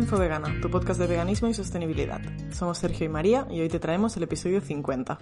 [0.00, 2.22] Infovegana, tu podcast de veganismo y sostenibilidad.
[2.52, 5.18] Somos Sergio y María y hoy te traemos el episodio 50.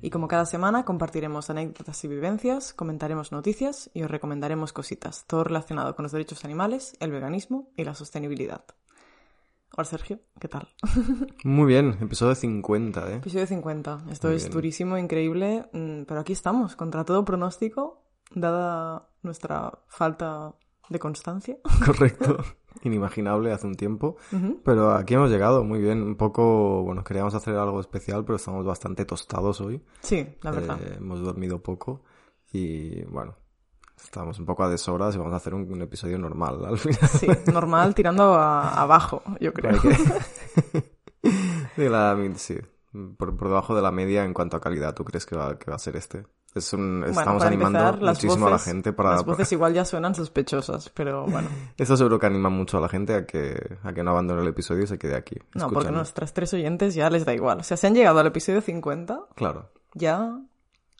[0.00, 5.44] Y como cada semana compartiremos anécdotas y vivencias, comentaremos noticias y os recomendaremos cositas, todo
[5.44, 8.64] relacionado con los derechos animales, el veganismo y la sostenibilidad.
[9.76, 10.66] Hola Sergio, ¿qué tal?
[11.44, 13.16] Muy bien, episodio 50, ¿eh?
[13.16, 14.06] Episodio 50.
[14.10, 18.02] Esto es durísimo, increíble, mm, pero aquí estamos, contra todo pronóstico,
[18.34, 20.54] dada nuestra falta
[20.88, 21.58] de constancia.
[21.84, 22.38] Correcto.
[22.82, 24.16] Inimaginable hace un tiempo.
[24.64, 26.02] Pero aquí hemos llegado muy bien.
[26.02, 29.82] Un poco, bueno, queríamos hacer algo especial, pero estamos bastante tostados hoy.
[30.00, 30.78] Sí, la verdad.
[30.82, 32.02] Eh, hemos dormido poco
[32.52, 33.36] y, bueno,
[34.02, 36.98] estamos un poco a deshoras y vamos a hacer un, episodio normal al final.
[37.08, 39.80] Sí, normal tirando abajo, yo creo.
[41.76, 42.58] de la, sí,
[43.16, 44.94] por, debajo de la media en cuanto a calidad.
[44.94, 46.26] ¿Tú crees que va, que va a ser este?
[46.54, 49.12] Es un, estamos animando muchísimo a la gente para...
[49.12, 51.48] Las voces igual ya suenan sospechosas, pero bueno.
[51.78, 54.48] Eso seguro que anima mucho a la gente a que, a que no abandone el
[54.48, 55.36] episodio y se quede aquí.
[55.54, 57.60] No, porque nuestras tres oyentes ya les da igual.
[57.60, 59.70] O sea, si han llegado al episodio 50, claro.
[59.94, 60.38] ya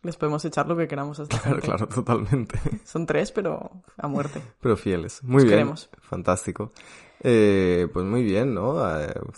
[0.03, 2.59] les podemos echar lo que queramos hasta Claro, claro, totalmente.
[2.85, 4.41] Son tres, pero a muerte.
[4.61, 5.23] Pero fieles.
[5.23, 5.51] Muy bien.
[5.51, 5.91] Queremos.
[6.01, 6.73] Fantástico.
[7.21, 8.83] Eh, pues muy bien, ¿no?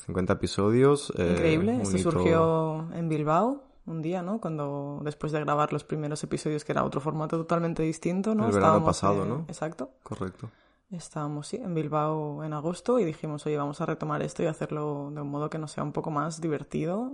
[0.07, 1.13] 50 eh, episodios.
[1.19, 1.81] Eh, Increíble.
[1.83, 4.41] Esto surgió en Bilbao un día, ¿no?
[4.41, 8.47] Cuando después de grabar los primeros episodios, que era otro formato totalmente distinto, ¿no?
[8.47, 9.45] El verano pasado, ¿no?
[9.49, 9.91] Exacto.
[10.03, 10.51] Correcto.
[10.91, 15.11] Estábamos, sí, en Bilbao en agosto y dijimos, oye, vamos a retomar esto y hacerlo
[15.13, 17.13] de un modo que nos sea un poco más divertido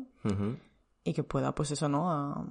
[1.03, 2.13] y que pueda, pues eso, ¿no?
[2.13, 2.45] A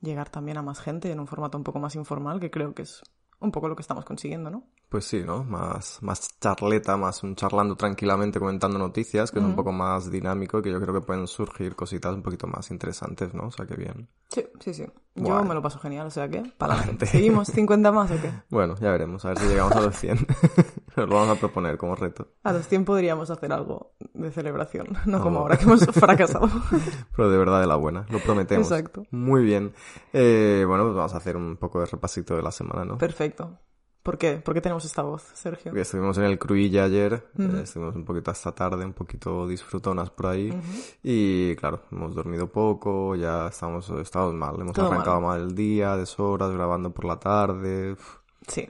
[0.00, 2.82] llegar también a más gente en un formato un poco más informal, que creo que
[2.82, 3.02] es
[3.38, 4.64] un poco lo que estamos consiguiendo, ¿no?
[4.90, 5.44] Pues sí, ¿no?
[5.44, 10.58] Más, más charleta, más un charlando tranquilamente comentando noticias, que es un poco más dinámico
[10.58, 13.44] y que yo creo que pueden surgir cositas un poquito más interesantes, ¿no?
[13.44, 14.08] O sea, que bien.
[14.30, 14.86] Sí, sí, sí.
[15.14, 17.06] Yo me lo paso genial, o sea que, para adelante.
[17.06, 18.32] ¿Seguimos 50 más o qué?
[18.50, 20.26] Bueno, ya veremos, a ver si llegamos a los 100.
[20.96, 22.26] Nos lo vamos a proponer como reto.
[22.42, 26.48] A los 100 podríamos hacer algo de celebración, no como ahora que hemos fracasado.
[27.14, 28.68] Pero de verdad de la buena, lo prometemos.
[28.68, 29.04] Exacto.
[29.12, 29.72] Muy bien.
[30.12, 32.98] Eh, bueno, pues vamos a hacer un poco de repasito de la semana, ¿no?
[32.98, 33.56] Perfecto.
[34.02, 34.36] ¿Por qué?
[34.36, 35.72] ¿Por qué tenemos esta voz, Sergio?
[35.72, 40.08] Porque estuvimos en el Cruilla ayer, eh, estuvimos un poquito hasta tarde, un poquito disfrutonas
[40.10, 40.58] por ahí.
[41.02, 44.58] Y claro, hemos dormido poco, ya estamos, estamos mal.
[44.58, 45.40] Hemos arrancado mal.
[45.42, 47.96] el día, deshoras, grabando por la tarde.
[48.46, 48.66] Sí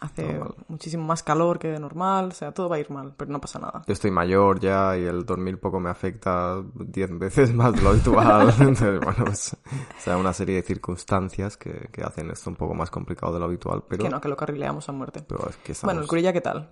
[0.00, 3.30] hace muchísimo más calor que de normal, o sea, todo va a ir mal, pero
[3.30, 3.82] no pasa nada.
[3.86, 7.90] Yo estoy mayor ya y el dormir poco me afecta diez veces más de lo
[7.90, 8.48] habitual.
[8.58, 12.74] Entonces, bueno, pues, o sea, una serie de circunstancias que, que, hacen esto un poco
[12.74, 14.04] más complicado de lo habitual, pero...
[14.04, 15.22] Que no, que lo carrileamos a muerte.
[15.26, 16.70] Pero es que Bueno, el Curilla, ¿qué tal?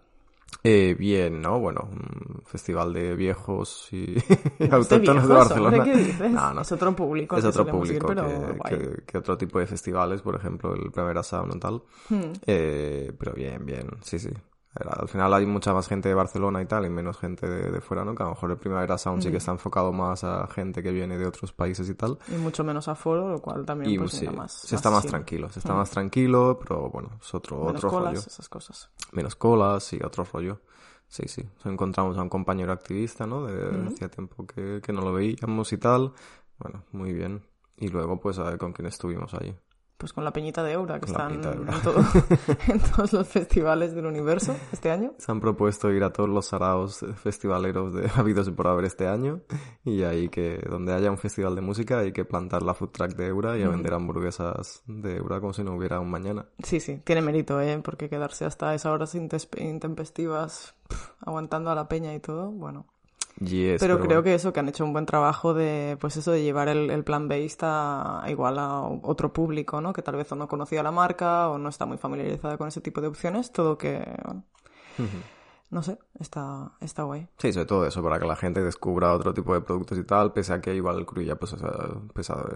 [0.65, 1.61] Eh, bien, ¿no?
[1.61, 4.17] Bueno, un festival de viejos y,
[4.71, 5.85] autóctonos de, Barcelona.
[5.85, 6.31] ¿Qué dices?
[6.31, 6.61] No, no.
[6.63, 7.37] Es otro público.
[7.37, 11.59] Es otro público que, que, otro tipo de festivales, por ejemplo, el Primera Sound y
[11.59, 11.83] tal.
[12.09, 12.33] Hmm.
[12.47, 14.31] Eh, pero bien, bien, sí, sí
[14.87, 18.05] al final hay mucha más gente de Barcelona y tal, y menos gente de, fuera,
[18.05, 18.15] ¿no?
[18.15, 20.93] Que a lo mejor el Primavera Sound sí que está enfocado más a gente que
[20.93, 22.19] viene de otros países y tal.
[22.29, 25.49] Y mucho menos aforo, lo cual también y, pues, sí, más, se está más tranquilo,
[25.49, 28.27] se está más tranquilo, pero bueno, es otro, menos otro colas, rollo.
[28.27, 28.91] esas cosas.
[29.13, 30.61] Menos colas y otro rollo.
[31.09, 31.43] Sí, sí.
[31.65, 33.47] encontramos a un compañero activista, ¿no?
[33.47, 36.13] De, Hacía tiempo que, que no lo veíamos y tal.
[36.59, 37.43] Bueno, muy bien.
[37.79, 39.57] Y luego, pues, a ver con quién estuvimos allí
[39.99, 41.33] pues con la Peñita de Eura, que están
[42.69, 45.13] En, todos los festivales del universo este año.
[45.19, 49.09] Se han propuesto ir a todos los saraos festivaleros de habidos y por haber este
[49.09, 49.41] año.
[49.85, 53.17] Y ahí que, donde haya un festival de música, hay que plantar la food track
[53.17, 56.47] de Eura y a vender hamburguesas de Eura como si no hubiera un mañana.
[56.63, 57.81] Sí, sí, tiene mérito, ¿eh?
[57.83, 60.77] Porque quedarse hasta esas horas intempestivas
[61.21, 62.87] aguantando a la peña y todo, bueno
[63.79, 66.69] pero, creo que eso, que han hecho un buen trabajo de, pues eso, de llevar
[66.69, 69.93] el, plan based a, igual a otro público, ¿no?
[69.93, 73.01] Que tal vez no conocía la marca o no está muy familiarizada con ese tipo
[73.01, 74.05] de opciones, todo que,
[75.71, 77.29] no sé, está, está guay.
[77.39, 80.33] Sí, sobre todo eso, para que la gente descubra otro tipo de productos y tal,
[80.33, 81.55] pese a que igual Cruilla, pues,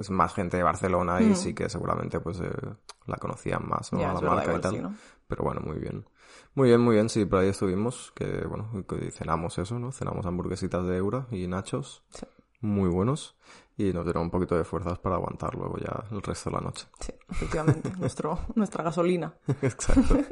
[0.00, 2.50] es más gente de Barcelona y sí que seguramente, pues, eh,
[3.06, 4.00] la conocían más, ¿no?
[4.00, 4.96] la marca y tal.
[5.28, 6.04] Pero bueno, muy bien.
[6.54, 8.70] Muy bien, muy bien, sí, por ahí estuvimos, que bueno,
[9.10, 9.90] cenamos eso, ¿no?
[9.90, 12.02] Cenamos hamburguesitas de euro y nachos.
[12.60, 13.36] Muy buenos.
[13.76, 16.62] Y nos dieron un poquito de fuerzas para aguantar luego ya el resto de la
[16.62, 16.86] noche.
[17.00, 19.34] Sí, efectivamente, nuestro, nuestra gasolina.
[19.62, 20.16] Exacto.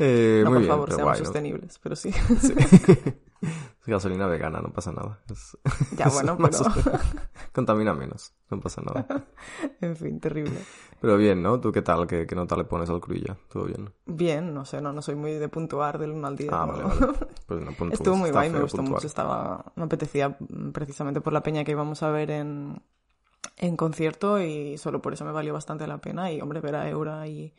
[0.00, 2.12] Eh, no, muy por bien, favor, seamos sostenibles, pero sí.
[2.12, 2.54] sí.
[3.86, 5.20] gasolina vegana, no pasa nada.
[5.96, 6.58] ya, bueno, pero...
[7.52, 9.26] Contamina menos, no pasa nada.
[9.80, 10.58] en fin, terrible.
[11.00, 11.60] Pero bien, ¿no?
[11.60, 12.06] ¿Tú qué tal?
[12.06, 13.36] ¿Qué, qué nota le pones al cruilla?
[13.48, 13.90] ¿Todo bien?
[14.06, 16.52] Bien, no sé, no, no soy muy de puntuar del 1 al 10.
[16.52, 17.12] Ah, vale, vale.
[17.46, 19.06] Pues no Estuvo muy guay, me gustó mucho.
[19.06, 19.72] Estaba...
[19.76, 20.36] Me apetecía,
[20.72, 22.82] precisamente por la peña que íbamos a ver en,
[23.56, 26.88] en concierto y solo por eso me valió bastante la pena y hombre ver a
[26.88, 27.52] Eura y,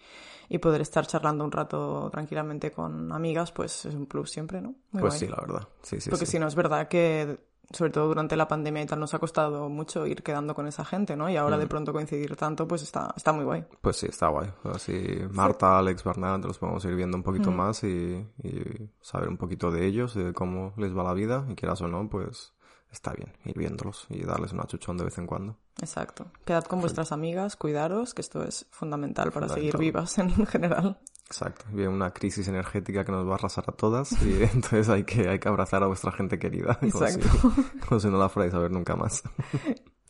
[0.47, 4.75] y poder estar charlando un rato tranquilamente con amigas pues es un plus siempre, ¿no?
[4.91, 5.67] pues sí, la verdad.
[5.81, 8.99] Sí, sí, Porque si no es verdad que sobre todo durante la pandemia y tal,
[8.99, 11.29] nos ha costado mucho ir quedando con esa gente, ¿no?
[11.29, 11.69] Y ahora de mm.
[11.69, 13.63] pronto coincidir tanto, pues está, está muy guay.
[13.81, 14.49] Pues sí, está guay.
[14.63, 17.55] Así Marta, Alex, Bernat, los podemos ir viendo un poquito mm.
[17.55, 21.55] más y, y, saber un poquito de ellos, de cómo les va la vida, y
[21.55, 22.53] quieras o no, pues
[22.91, 25.57] está bien ir viéndolos y darles una chuchón de vez en cuando.
[25.81, 26.31] Exacto.
[26.45, 30.99] Quedad con vuestras amigas, cuidaros, que esto es fundamental para seguir vivas en general.
[31.25, 31.65] Exacto.
[31.71, 35.29] Viene una crisis energética que nos va a arrasar a todas y entonces hay que,
[35.29, 36.79] hay que abrazar a vuestra gente querida.
[36.81, 37.27] Exacto.
[37.87, 39.23] Como si, no la fuerais a ver nunca más.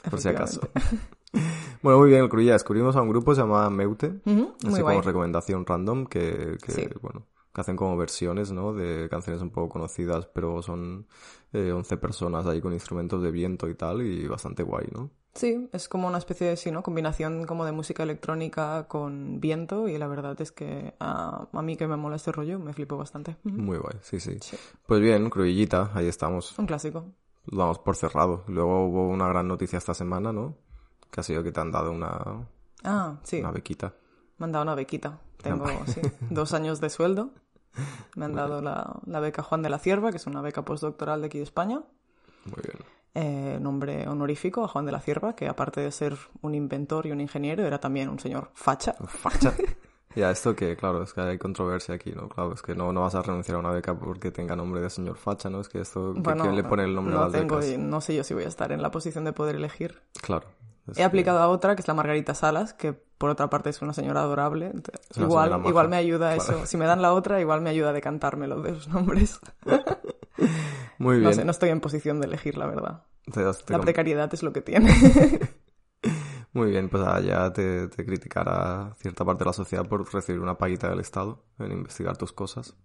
[0.10, 0.62] Por si acaso.
[1.82, 4.22] Bueno, muy bien, el ya descubrimos a un grupo se llama Meute,
[4.66, 8.74] así como recomendación random, que, que bueno, que hacen como versiones, ¿no?
[8.74, 11.08] De canciones un poco conocidas, pero son
[11.54, 15.10] eh, 11 personas ahí con instrumentos de viento y tal, y bastante guay, ¿no?
[15.34, 16.84] Sí, es como una especie de, sí, ¿no?
[16.84, 21.76] Combinación como de música electrónica con viento, y la verdad es que a, a mí
[21.76, 23.38] que me mola este rollo, me flipo bastante.
[23.44, 24.38] Muy guay, sí, sí,
[24.86, 26.58] Pues bien, Cruillita, ahí estamos.
[26.58, 27.06] Un clásico.
[27.46, 28.44] Lo damos por cerrado.
[28.48, 30.56] Luego hubo una gran noticia esta semana, ¿no?
[31.10, 32.48] Que ha sido que te han dado una...
[32.84, 33.40] Ah, sí.
[33.40, 33.94] Una bequita.
[34.38, 35.20] Me han dado una bequita.
[35.42, 37.32] Tengo sí, dos años de sueldo.
[38.16, 41.22] Me han dado la, la, beca Juan de la Cierva, que es una beca postdoctoral
[41.22, 41.82] de aquí de España.
[42.46, 42.78] Muy bien.
[43.16, 47.12] Eh, nombre honorífico a Juan de la Cierva, que aparte de ser un inventor y
[47.12, 48.94] un ingeniero, era también un señor facha.
[48.94, 49.54] Facha.
[50.16, 52.28] Ya, esto que, claro, es que hay controversia aquí, ¿no?
[52.30, 54.90] Claro, es que no, no vas a renunciar a una beca porque tenga nombre de
[54.90, 55.62] señor facha, ¿no?
[55.62, 58.24] Es que esto, ¿quién le pone el nombre no a las tengo, No sé yo
[58.24, 60.02] si voy a estar en la posición de poder elegir.
[60.20, 60.48] Claro.
[60.96, 63.94] He aplicado a otra, que es la Margarita Salas, que por otra parte es una
[63.94, 64.72] señora adorable.
[65.16, 66.66] igual, igual me ayuda eso.
[66.66, 69.40] Si me dan la otra, igual me ayuda a decantarme los de sus nombres.
[70.98, 71.30] Muy bien.
[71.30, 73.04] No sé, no estoy en posición de elegir, la verdad.
[73.68, 74.94] la precariedad es lo que tiene.
[76.54, 80.58] Muy bien, pues ya te, te, criticará cierta parte de la sociedad por recibir una
[80.58, 82.76] paguita del Estado en investigar tus cosas.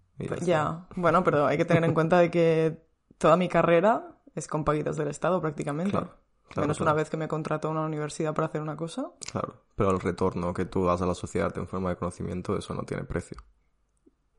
[0.42, 2.84] ya, bueno, pero hay que tener en cuenta de que
[3.16, 5.92] toda mi carrera es con paguitas del Estado prácticamente.
[5.92, 6.23] Claro.
[6.56, 9.10] Menos una vez que me contrató una universidad para hacer una cosa.
[9.30, 12.74] Claro, pero el retorno que tú das a la sociedad en forma de conocimiento, eso
[12.74, 13.36] no tiene precio.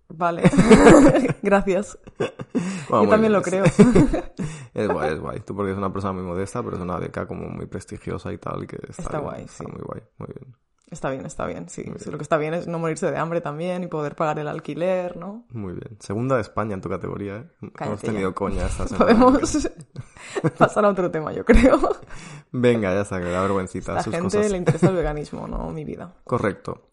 [0.08, 0.44] Vale,
[1.42, 1.98] gracias.
[2.90, 3.64] Yo también lo creo.
[4.74, 5.40] es guay, es guay.
[5.40, 8.38] Tú porque eres una persona muy modesta, pero es una beca como muy prestigiosa y
[8.38, 10.56] tal, que está, está guay, está muy guay, muy bien.
[10.92, 11.84] Está bien, está bien, sí.
[11.84, 15.18] Lo que está bien es no morirse de hambre también y poder pagar el alquiler,
[15.18, 15.44] ¿no?
[15.50, 15.98] Muy bien.
[16.00, 17.70] Segunda de España en tu categoría, ¿eh?
[17.80, 19.20] Hemos tenido coña esta semana.
[19.20, 19.68] Podemos
[20.58, 21.80] pasar a otro tema, yo creo.
[22.52, 23.94] Venga, ya está, que da vergüencita.
[23.94, 26.14] A la gente le interesa el veganismo, no mi vida.
[26.24, 26.90] Correcto.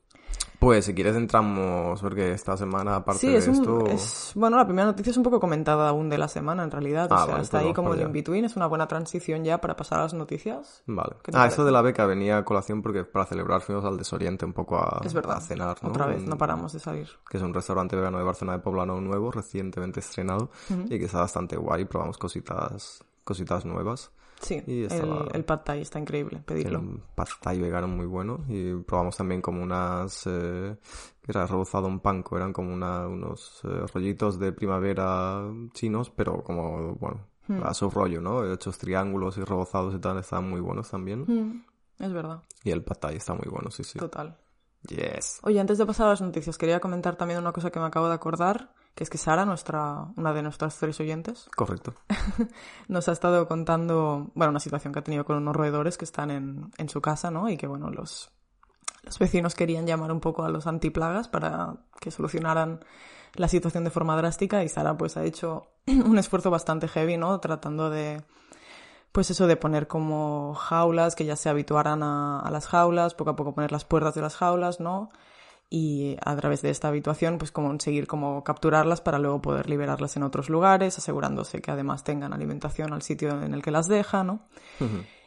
[0.62, 3.85] Pues si quieres entramos, porque esta semana, aparte de esto...
[3.87, 7.11] Es, bueno, la primera noticia es un poco comentada aún de la semana, en realidad.
[7.11, 9.75] o ah, sea, está pues ahí como el in-between, es una buena transición ya para
[9.75, 10.85] pasar a las noticias.
[10.87, 11.17] Vale.
[11.32, 14.53] Ah, eso de la beca venía a colación porque para celebrar fuimos al Desoriente un
[14.53, 15.38] poco a, es verdad.
[15.38, 15.88] a cenar, ¿no?
[15.88, 17.08] Otra vez, no paramos de salir.
[17.29, 20.53] Que es un restaurante vegano de Barcelona de Poblano nuevo, recientemente estrenado,
[20.88, 24.12] y que está bastante guay, probamos cositas, cositas nuevas.
[24.43, 26.81] Sí, el, el pad thai está increíble, pedirlo.
[26.81, 30.27] El pad thai vegano muy bueno y probamos también como unas...
[30.27, 30.77] Eh,
[31.27, 35.43] era rebozado un panco, eran como una, unos eh, rollitos de primavera
[35.73, 37.62] chinos, pero como, bueno, hmm.
[37.62, 38.44] a su rollo, ¿no?
[38.53, 41.25] Hechos triángulos y rebozados y tal, estaban muy buenos también.
[41.25, 41.65] Hmm,
[42.00, 42.43] es verdad.
[42.65, 43.99] Y el pad thai está muy bueno, sí, sí.
[43.99, 44.37] Total.
[44.89, 45.39] Yes.
[45.43, 48.08] Oye, antes de pasar a las noticias, quería comentar también una cosa que me acabo
[48.08, 51.94] de acordar, que es que Sara, nuestra, una de nuestras tres oyentes, correcto,
[52.89, 56.31] nos ha estado contando, bueno, una situación que ha tenido con unos roedores que están
[56.31, 57.48] en, en su casa, ¿no?
[57.48, 58.31] Y que, bueno, los,
[59.03, 62.81] los vecinos querían llamar un poco a los antiplagas para que solucionaran
[63.34, 67.39] la situación de forma drástica y Sara pues ha hecho un esfuerzo bastante heavy, ¿no?
[67.41, 68.22] Tratando de
[69.12, 73.36] pues eso de poner como jaulas, que ya se habituaran a, las jaulas, poco a
[73.36, 75.10] poco poner las puertas de las jaulas, ¿no?
[75.69, 80.16] Y a través de esta habituación, pues como conseguir como capturarlas para luego poder liberarlas
[80.16, 84.24] en otros lugares, asegurándose que además tengan alimentación al sitio en el que las deja,
[84.24, 84.40] ¿no?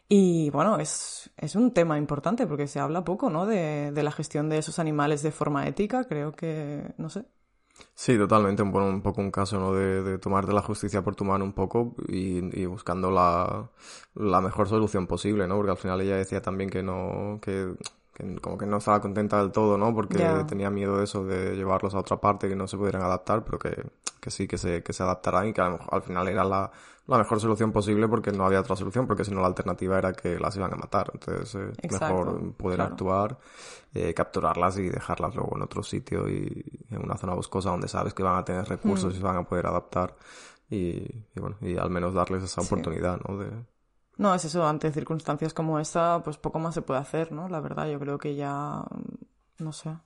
[0.07, 3.47] Y bueno, es, es, un tema importante porque se habla poco, ¿no?
[3.47, 6.03] De, de la gestión de esos animales de forma ética.
[6.03, 7.25] Creo que, no sé,
[7.93, 8.61] Sí, totalmente.
[8.63, 9.73] Un, poco un caso, ¿no?
[9.73, 13.69] De, de tomarte la justicia por tu mano un poco y, y buscando la,
[14.15, 15.55] la, mejor solución posible, ¿no?
[15.55, 17.73] Porque al final ella decía también que no, que,
[18.15, 19.93] que como que no estaba contenta del todo, ¿no?
[19.93, 20.17] Porque
[20.47, 23.59] tenía miedo de eso, de llevarlos a otra parte, que no se pudieran adaptar, pero
[23.59, 23.75] que,
[24.21, 26.71] que sí, que se, que se adaptarán y que al final era la,
[27.07, 30.13] la mejor solución posible porque no había otra solución, porque si no la alternativa era
[30.13, 31.11] que las iban a matar.
[31.13, 33.37] Entonces, eh, mejor poder actuar,
[33.93, 38.13] eh, capturarlas y dejarlas luego en otro sitio y en una zona boscosa donde sabes
[38.13, 39.15] que van a tener recursos mm.
[39.15, 40.15] y se van a poder adaptar
[40.69, 41.05] y,
[41.35, 43.37] bueno, y al menos darles esa oportunidad, ¿no?
[43.37, 43.51] De,
[44.17, 47.49] No, es eso, ante circunstancias como esta, pues poco más se puede hacer, ¿no?
[47.49, 48.83] La verdad, yo creo que ya,
[49.59, 49.97] no sé.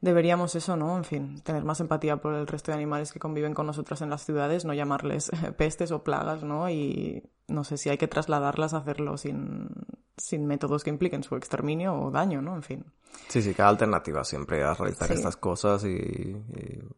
[0.00, 0.96] Deberíamos eso, ¿no?
[0.96, 4.10] En fin, tener más empatía por el resto de animales que conviven con nosotros en
[4.10, 6.70] las ciudades, no llamarles pestes o plagas, ¿no?
[6.70, 9.68] Y no sé si hay que trasladarlas a hacerlo sin,
[10.16, 12.54] sin métodos que impliquen su exterminio o daño, ¿no?
[12.54, 12.84] En fin.
[13.28, 16.32] Sí, sí, cada alternativa siempre a realizar estas cosas y,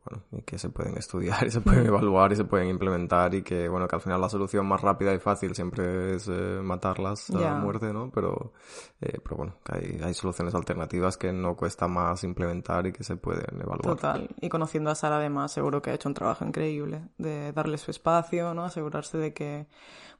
[0.05, 0.20] bueno, y
[0.51, 3.87] que se pueden estudiar y se pueden evaluar y se pueden implementar y que, bueno,
[3.87, 7.93] que al final la solución más rápida y fácil siempre es eh, matarlas a muerte,
[7.93, 8.11] ¿no?
[8.13, 8.53] Pero,
[9.01, 13.17] eh, pero bueno, hay, hay soluciones alternativas que no cuesta más implementar y que se
[13.17, 13.83] pueden evaluar.
[13.83, 14.29] Total.
[14.41, 17.93] Y conociendo a Sara además, seguro que ha hecho un trabajo increíble de darle su
[17.93, 18.65] espacio, ¿no?
[18.65, 19.69] Asegurarse de que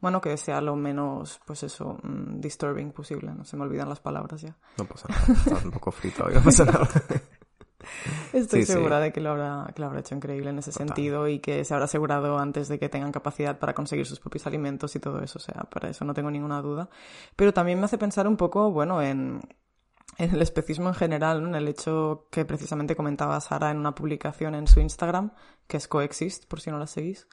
[0.01, 3.33] bueno, que sea lo menos, pues eso, mm, disturbing posible.
[3.35, 4.57] No se me olvidan las palabras ya.
[4.79, 6.89] No pasa nada, estás un poco frito hoy, no pasa nada.
[8.33, 11.39] Estoy segura de que lo, habrá, que lo habrá hecho increíble en ese sentido y
[11.39, 15.01] que se habrá asegurado antes de que tengan capacidad para conseguir sus propios alimentos y
[15.01, 15.39] todo eso.
[15.39, 16.89] O sea, para eso no tengo ninguna duda.
[17.37, 19.41] Pero también me hace pensar un poco, bueno, en,
[20.19, 24.55] en el especismo en general, en el hecho que precisamente comentaba Sara en una publicación
[24.55, 25.33] en su Instagram,
[25.67, 27.27] que es Coexist, por si no la seguís,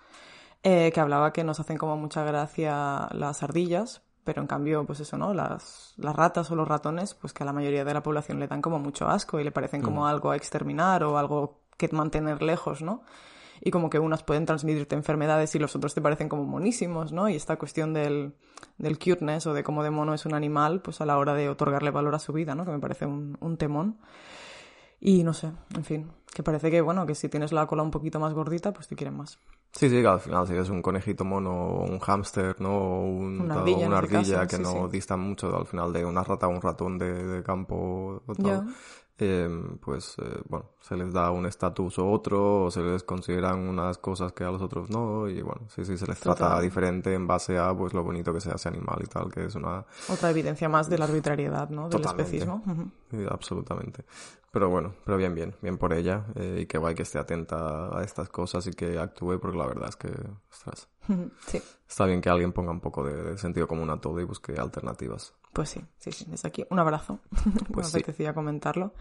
[0.64, 5.00] eh, que hablaba que nos hacen como mucha gracia las ardillas, pero en cambio, pues
[5.00, 5.34] eso, ¿no?
[5.34, 8.48] Las, las ratas o los ratones, pues que a la mayoría de la población le
[8.50, 10.06] dan como mucho asco y le parecen como mm.
[10.06, 13.04] algo a exterminar o algo que mantener lejos, ¿no?
[13.62, 17.30] Y como que unas pueden transmitirte enfermedades y los otros te parecen como monísimos, ¿no?
[17.30, 18.34] Y esta cuestión del,
[18.78, 21.48] del cuteness o de cómo de mono es un animal, pues a la hora de
[21.48, 22.66] otorgarle valor a su vida, ¿no?
[22.66, 23.98] Que me parece un, un temón.
[25.00, 27.92] Y no sé, en fin, que parece que, bueno, que si tienes la cola un
[27.92, 29.40] poquito más gordita, pues te quieren más.
[29.72, 32.78] Sí, sí, que al final si es un conejito mono o un hámster, ¿no?
[32.78, 33.56] O una
[33.98, 37.44] ardilla, este que no distan mucho al final de una rata o un ratón de,
[37.44, 38.68] campo o tal.
[39.20, 43.68] Em, pues eh, bueno, se les da un estatus o otro, o se les consideran
[43.68, 47.16] unas cosas que a los otros no, y bueno, sí, sí, se les trata diferente
[47.16, 49.84] en base a pues lo bonito que sea ese animal y tal, que es una...
[50.08, 51.90] Otra evidencia más de la arbitrariedad, ¿no?
[51.90, 52.64] Del especismo.
[53.30, 54.06] absolutamente.
[54.52, 57.98] Pero bueno, pero bien, bien, bien por ella, eh, y que guay que esté atenta
[57.98, 60.12] a estas cosas y que actúe, porque la verdad es que,
[60.52, 60.88] ostras,
[61.48, 61.62] sí.
[61.88, 65.34] está bien que alguien ponga un poco de sentido común a todo y busque alternativas.
[65.54, 67.20] Pues sí, sí, sí, desde aquí un abrazo.
[67.74, 68.94] Pues Me apetecía comentarlo.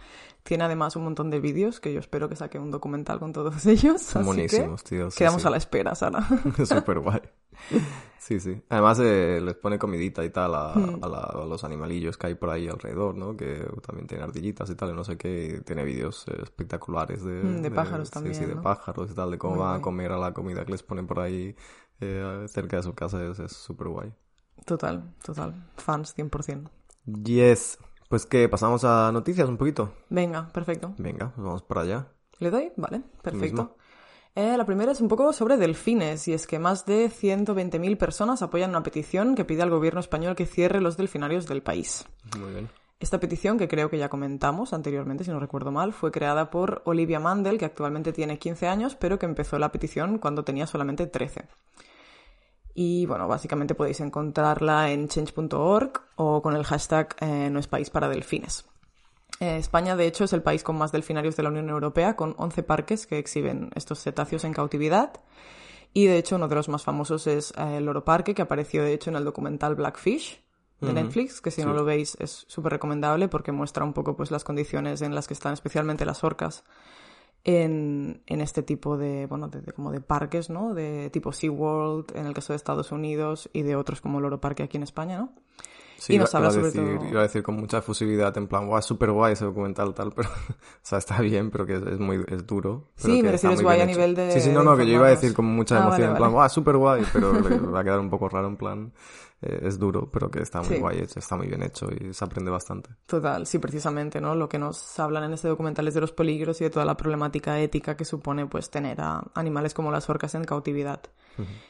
[0.43, 3.65] Tiene además un montón de vídeos que yo espero que saque un documental con todos
[3.67, 4.01] ellos.
[4.03, 5.09] Son buenísimos, tío.
[5.17, 6.27] quedamos a la espera, Sara.
[6.65, 7.21] Súper guay.
[8.27, 8.61] Sí, sí.
[8.71, 11.05] Además eh, les pone comidita y tal hmm.
[11.05, 13.37] a, los animalillos que hay por ahí alrededor, ¿no?
[13.37, 15.63] Que también tiene ardillitas y tal, y no sé qué.
[15.65, 18.35] tiene vídeos eh, espectaculares de, hmm, de, pájaros también.
[18.35, 20.73] Sí, sí, de pájaros y tal, de cómo van a comer a la comida que
[20.73, 21.55] les ponen por ahí
[22.01, 23.23] eh, cerca de su casa.
[23.25, 24.13] Es súper guay.
[24.65, 25.71] Total, total.
[25.77, 26.69] Fans 100%.
[27.23, 27.79] Yes.
[28.09, 29.93] Pues que pasamos a noticias un poquito.
[30.11, 30.95] Venga, perfecto.
[30.99, 32.09] Venga, pues vamos para allá.
[32.41, 32.73] ¿Le doy?
[32.77, 33.77] Vale, perfecto.
[34.37, 38.43] Eh, la primera es un poco sobre delfines, y es que más de 120.000 personas
[38.43, 42.05] apoyan una petición que pide al gobierno español que cierre los delfinarios del país.
[42.38, 42.69] Muy bien.
[43.00, 46.83] Esta petición, que creo que ya comentamos anteriormente, si no recuerdo mal, fue creada por
[46.85, 51.07] Olivia Mandel, que actualmente tiene 15 años, pero que empezó la petición cuando tenía solamente
[51.07, 51.47] 13.
[52.75, 57.88] Y bueno, básicamente podéis encontrarla en change.org o con el hashtag eh, no es país
[57.88, 58.66] para delfines.
[59.40, 62.35] Eh, España, de hecho, es el país con más delfinarios de la Unión Europea, con
[62.38, 65.21] 11 parques que exhiben estos cetáceos en cautividad.
[65.93, 68.83] Y de hecho, uno de los más famosos es eh, el Loro Parque, que apareció
[68.83, 70.43] de hecho en el documental Blackfish
[70.81, 74.31] de Netflix, que si no lo veis es súper recomendable porque muestra un poco pues
[74.31, 76.64] las condiciones en las que están especialmente las orcas
[77.45, 80.75] en, en este tipo de, bueno, de, como de parques, ¿no?
[80.75, 84.64] De tipo SeaWorld en el caso de Estados Unidos y de otros como Loro Parque
[84.64, 85.33] aquí en España, ¿no?
[85.99, 87.09] Sí, y nos habla sobre decir, todo...
[87.09, 90.12] Iba a decir con mucha efusividad, en plan, guau, es súper guay ese documental, tal,
[90.12, 92.91] pero, o sea, está bien, pero que es, muy, es duro.
[92.97, 94.31] sí, me es guay a nivel de...
[94.33, 96.33] Sí, sí, no, no, que yo iba a decir con mucha ah, emoción, en plan,
[96.33, 97.33] guau, súper guay, pero
[97.73, 98.93] va a quedar un poco raro, en plan,
[99.62, 102.50] es duro, pero que está muy guay hecho, está muy bien hecho y se aprende
[102.50, 102.91] bastante.
[103.07, 104.35] Total, sí, precisamente, ¿no?
[104.35, 106.97] Lo que nos hablan en este documental es de los peligros y de toda la
[106.97, 111.00] problemática ética que supone, pues, tener a animales como las orcas en cautividad.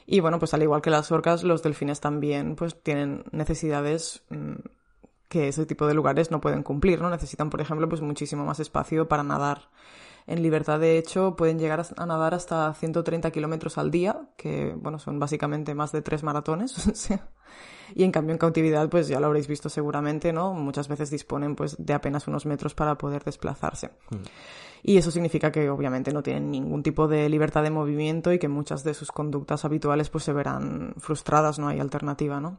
[0.07, 4.55] Y bueno, pues al igual que las orcas, los delfines también, pues, tienen necesidades mm,
[5.29, 7.11] que ese tipo de lugares no pueden cumplir, ¿no?
[7.11, 9.69] Necesitan, por ejemplo, pues muchísimo más espacio para nadar.
[10.27, 14.99] En libertad, de hecho, pueden llegar a nadar hasta 130 kilómetros al día, que, bueno,
[14.99, 16.75] son básicamente más de tres maratones.
[17.95, 20.53] y en cambio, en cautividad, pues ya lo habréis visto seguramente, ¿no?
[20.53, 23.91] Muchas veces disponen, pues, de apenas unos metros para poder desplazarse.
[24.11, 24.17] Mm.
[24.83, 28.49] Y eso significa que, obviamente, no tienen ningún tipo de libertad de movimiento y que
[28.49, 32.59] muchas de sus conductas habituales, pues, se verán frustradas, no hay alternativa, ¿no?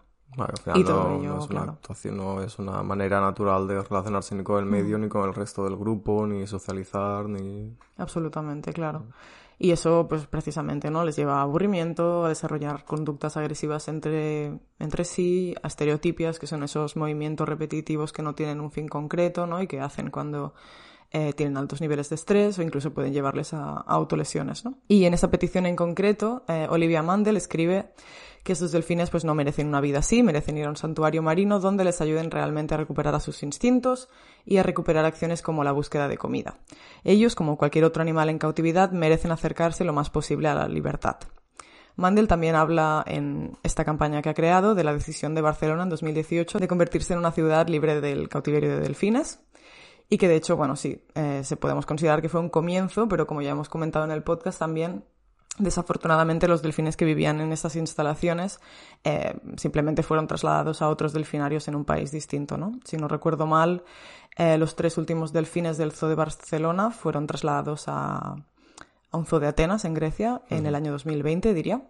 [0.75, 4.60] Y todo no, es una actuación, no es una manera natural de relacionarse ni con
[4.60, 5.01] el medio, mm.
[5.01, 7.75] ni con el resto del grupo, ni socializar, ni...
[7.98, 9.05] Absolutamente, claro.
[9.60, 11.03] Y eso, pues precisamente, ¿no?
[11.03, 16.62] Les lleva a aburrimiento, a desarrollar conductas agresivas entre, entre sí, a estereotipias, que son
[16.62, 19.60] esos movimientos repetitivos que no tienen un fin concreto, ¿no?
[19.62, 20.53] Y que hacen cuando
[21.12, 24.77] eh, tienen altos niveles de estrés o incluso pueden llevarles a, autolesiones, ¿no?
[24.88, 27.93] Y en esa petición en concreto, eh, Olivia Mandel escribe
[28.47, 31.59] que estos delfines pues no merecen una vida así, merecen ir a un santuario marino
[31.59, 34.07] donde les ayuden realmente a recuperar a sus instintos
[34.45, 36.57] y a recuperar acciones como la búsqueda de comida.
[37.03, 41.17] Ellos, como cualquier otro animal en cautividad, merecen acercarse lo más posible a la libertad.
[41.97, 45.89] Mandel también habla en esta campaña que ha creado de la decisión de Barcelona en
[45.89, 49.41] 2018 de convertirse en una ciudad libre del cautiverio de delfines
[50.07, 53.27] y que de hecho, bueno, sí, eh, se podemos considerar que fue un comienzo, pero
[53.27, 55.03] como ya hemos comentado en el podcast también
[55.57, 58.59] Desafortunadamente los delfines que vivían en estas instalaciones
[59.03, 62.79] eh, simplemente fueron trasladados a otros delfinarios en un país distinto, ¿no?
[62.83, 63.83] Si no recuerdo mal,
[64.37, 68.35] eh, los tres últimos delfines del Zoo de Barcelona fueron trasladados a,
[69.11, 71.81] un zoo de Atenas, en Grecia, en el año 2020, diría.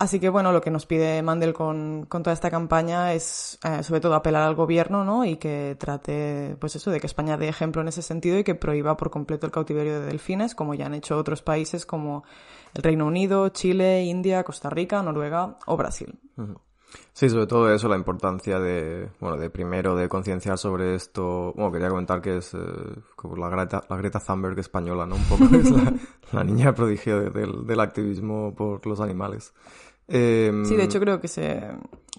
[0.00, 4.00] Así que bueno, lo que nos pide Mandel con, toda esta campaña es eh, sobre
[4.00, 5.24] todo apelar al gobierno, ¿no?
[5.24, 8.54] Y que trate, pues eso, de que España dé ejemplo en ese sentido y que
[8.54, 12.22] prohíba por completo el cautiverio de delfines, como ya han hecho otros países como
[12.74, 16.16] el Reino Unido, Chile, India, Costa Rica, Noruega o Brasil.
[17.12, 21.52] Sí, sobre todo eso, la importancia de, bueno, de primero de concienciar sobre esto.
[21.56, 22.58] Bueno, quería comentar que es eh,
[23.16, 25.16] como la Greta, la Greta Thunberg española, ¿no?
[25.16, 25.70] Un poco es
[26.32, 29.52] la, niña prodigio del, del activismo por los animales.
[30.08, 31.62] Em, sí, de hecho creo que se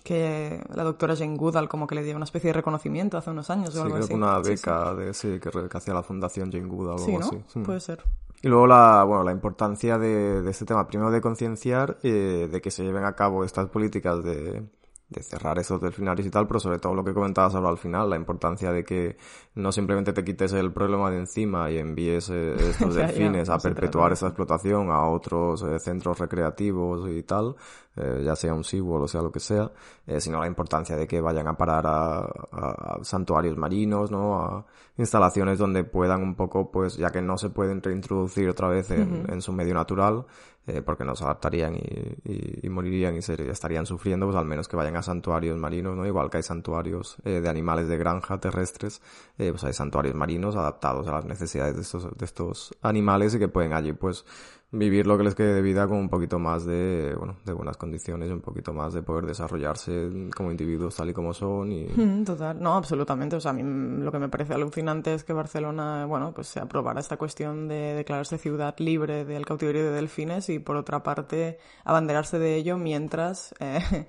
[0.03, 3.49] que la doctora Jane Goodall como que le dio una especie de reconocimiento hace unos
[3.49, 4.09] años o algo creo así.
[4.09, 7.59] Que una beca de sí, que, hacía la fundación Jane Goodall o algo así.
[7.59, 7.63] Mm.
[7.63, 8.03] Puede ser.
[8.41, 12.61] Y luego la, bueno, la importancia de, de este tema, primero de concienciar, eh, de
[12.61, 14.63] que se lleven a cabo estas políticas de,
[15.09, 18.11] de cerrar esos delfinarios y tal, pero sobre todo lo que comentabas ahora al final,
[18.11, 19.17] la importancia de que
[19.55, 24.13] no simplemente te quites el problema de encima y envíes eh, estos delfines a perpetuar
[24.13, 27.55] esa explotación a otros eh, centros recreativos y tal,
[27.95, 29.71] eh, ya sea un SeaWorld o sea lo que sea,
[30.19, 34.39] sino la importancia de que vayan a parar a, santuarios marinos, ¿no?
[34.39, 34.65] A
[34.97, 39.25] instalaciones donde puedan un poco, pues ya que no se pueden reintroducir otra vez en,
[39.29, 40.25] en su medio natural,
[40.69, 44.75] eh, porque no se adaptarían y, morirían y se, estarían sufriendo, pues al menos que
[44.75, 46.05] vayan a santuarios marinos, ¿no?
[46.05, 49.01] Igual que hay santuarios eh, de animales de granja terrestres,
[49.39, 53.39] eh, pues hay santuarios marinos adaptados a las necesidades de estos, de estos animales y
[53.39, 54.25] que pueden allí, pues,
[54.71, 57.77] vivir lo que les quede de vida con un poquito más de, bueno, de buenas
[57.77, 61.85] condiciones, un poquito más de poder desarrollarse como individuos tal y como son y...
[62.25, 63.35] Total, no, absolutamente.
[63.35, 66.59] O sea, a mí lo que me parece alucinante es que Barcelona, bueno, pues se
[66.59, 71.57] aprobara esta cuestión de declararse ciudad libre del cautiverio de delfines y por otra parte
[71.83, 74.05] abanderarse de ello mientras eh,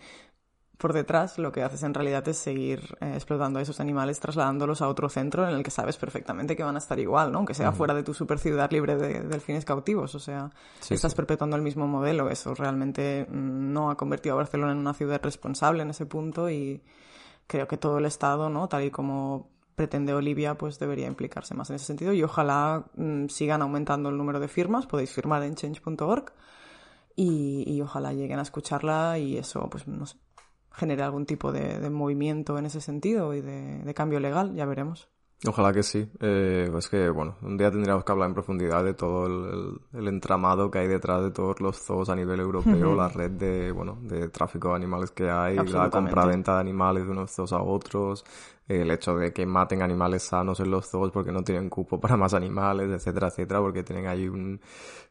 [0.80, 4.80] por detrás lo que haces en realidad es seguir eh, explotando a esos animales, trasladándolos
[4.80, 7.38] a otro centro en el que sabes perfectamente que van a estar igual, ¿no?
[7.38, 10.14] Aunque sea fuera de tu super ciudad libre de delfines cautivos.
[10.14, 10.50] O sea,
[10.88, 12.30] estás perpetuando el mismo modelo.
[12.30, 16.48] Eso realmente mm, no ha convertido a Barcelona en una ciudad responsable en ese punto
[16.48, 16.82] y
[17.46, 18.66] creo que todo el Estado, ¿no?
[18.66, 23.26] Tal y como pretende Olivia, pues debería implicarse más en ese sentido y ojalá mm,
[23.26, 24.86] sigan aumentando el número de firmas.
[24.86, 26.32] Podéis firmar en change.org
[27.16, 30.16] y, y ojalá lleguen a escucharla y eso, pues no sé
[30.72, 35.08] genere algún tipo de, movimiento en ese sentido y de, cambio legal, ya veremos.
[35.46, 36.06] Ojalá que sí.
[36.20, 39.26] Eh, pues que, bueno, un día tendríamos que hablar en profundidad de todo
[39.94, 43.72] el, entramado que hay detrás de todos los zoos a nivel europeo, la red de,
[43.72, 47.62] bueno, de tráfico de animales que hay, la compra-venta de animales de unos zoos a
[47.62, 48.22] otros,
[48.70, 52.16] el hecho de que maten animales sanos en los zoos porque no tienen cupo para
[52.16, 54.60] más animales, etcétera, etcétera, porque tienen ahí un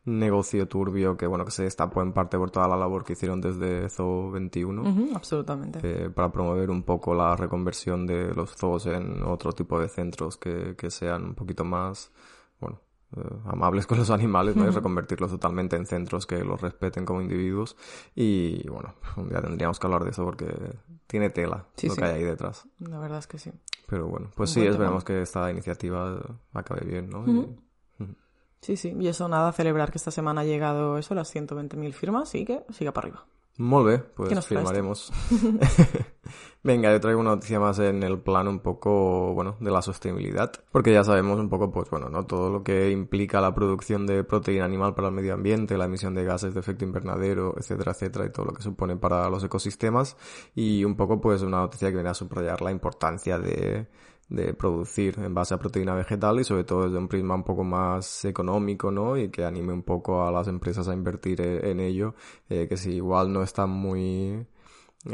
[0.05, 3.41] negocio turbio que, bueno, que se destapó en parte por toda la labor que hicieron
[3.41, 5.13] desde Zoo 21.
[5.13, 5.79] absolutamente.
[5.83, 10.37] Eh, para promover un poco la reconversión de los zoos en otro tipo de centros
[10.37, 12.13] que, que sean un poquito más,
[12.61, 12.79] bueno,
[13.17, 14.67] eh, amables con los animales, ¿no?
[14.67, 17.75] Y reconvertirlos totalmente en centros que los respeten como individuos.
[18.15, 18.93] Y bueno,
[19.29, 20.47] ya tendríamos que hablar de eso porque
[21.09, 22.67] tiene tela lo que hay ahí detrás.
[22.77, 23.51] La verdad es que sí.
[23.87, 26.21] Pero bueno, pues sí, esperemos que esta iniciativa
[26.53, 27.25] acabe bien, ¿no?
[28.61, 28.95] Sí, sí.
[28.99, 32.63] Y eso nada, celebrar que esta semana ha llegado eso, las 120.000 firmas y que
[32.69, 33.25] siga para arriba.
[33.57, 35.11] Bien, pues firmaremos.
[36.63, 40.51] Venga, yo traigo una noticia más en el plano un poco, bueno, de la sostenibilidad,
[40.71, 42.25] porque ya sabemos un poco, pues bueno, ¿no?
[42.25, 46.13] Todo lo que implica la producción de proteína animal para el medio ambiente, la emisión
[46.15, 50.17] de gases de efecto invernadero, etcétera, etcétera, y todo lo que supone para los ecosistemas,
[50.55, 53.87] y un poco, pues, una noticia que viene a subrayar la importancia de,
[54.29, 57.63] de producir en base a proteína vegetal y sobre todo desde un prisma un poco
[57.63, 59.17] más económico, ¿no?
[59.17, 62.15] Y que anime un poco a las empresas a invertir e-, en ello,
[62.49, 64.45] eh, que si igual no están muy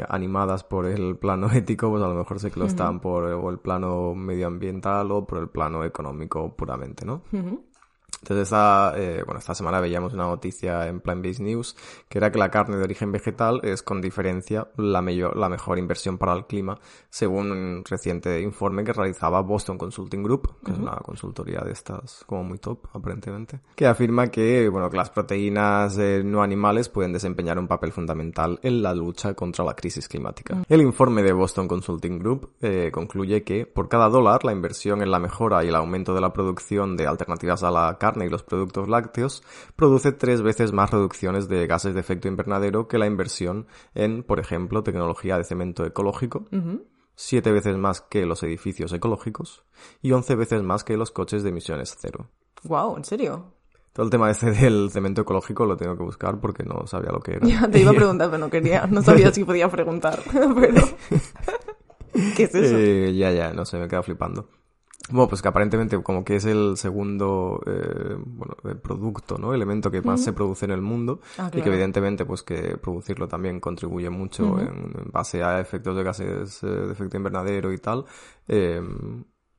[0.08, 3.58] animadas por el plano ético, pues a lo mejor sé que lo están por el
[3.58, 7.22] plano medioambiental o por el plano económico puramente, ¿no?
[8.22, 11.76] Entonces, esta, eh, bueno, esta semana veíamos una noticia en Plant Based News
[12.08, 16.18] que era que la carne de origen vegetal es con diferencia la, la mejor inversión
[16.18, 20.96] para el clima, según un reciente informe que realizaba Boston Consulting Group, que es una
[20.96, 26.22] consultoría de estas como muy top, aparentemente, que afirma que, bueno, que las proteínas eh,
[26.24, 30.62] no animales pueden desempeñar un papel fundamental en la lucha contra la crisis climática.
[30.68, 35.10] El informe de Boston Consulting Group eh, concluye que por cada dólar la inversión en
[35.10, 38.42] la mejora y el aumento de la producción de alternativas a la carne y los
[38.42, 39.42] productos lácteos
[39.76, 44.40] produce tres veces más reducciones de gases de efecto invernadero que la inversión en, por
[44.40, 46.46] ejemplo, tecnología de cemento ecológico,
[47.14, 49.64] siete veces más que los edificios ecológicos
[50.02, 52.30] y once veces más que los coches de emisiones cero.
[52.64, 53.56] Wow, ¿en serio?
[53.96, 57.20] Todo el tema este del cemento ecológico lo tengo que buscar porque no sabía lo
[57.20, 57.46] que era.
[57.46, 60.20] Ya, te iba a preguntar, pero no quería, no sabía si podía preguntar.
[60.32, 60.82] pero...
[62.36, 62.76] ¿Qué es eso?
[62.76, 64.50] Eh, ya, ya, no sé, me quedo flipando.
[65.08, 69.54] Bueno, pues que aparentemente como que es el segundo eh, bueno, producto, ¿no?
[69.54, 73.28] Elemento que más se produce en el mundo ah, y que evidentemente pues que producirlo
[73.28, 78.04] también contribuye mucho en, base a efectos de gases eh, de efecto invernadero y tal.
[78.48, 78.82] Eh,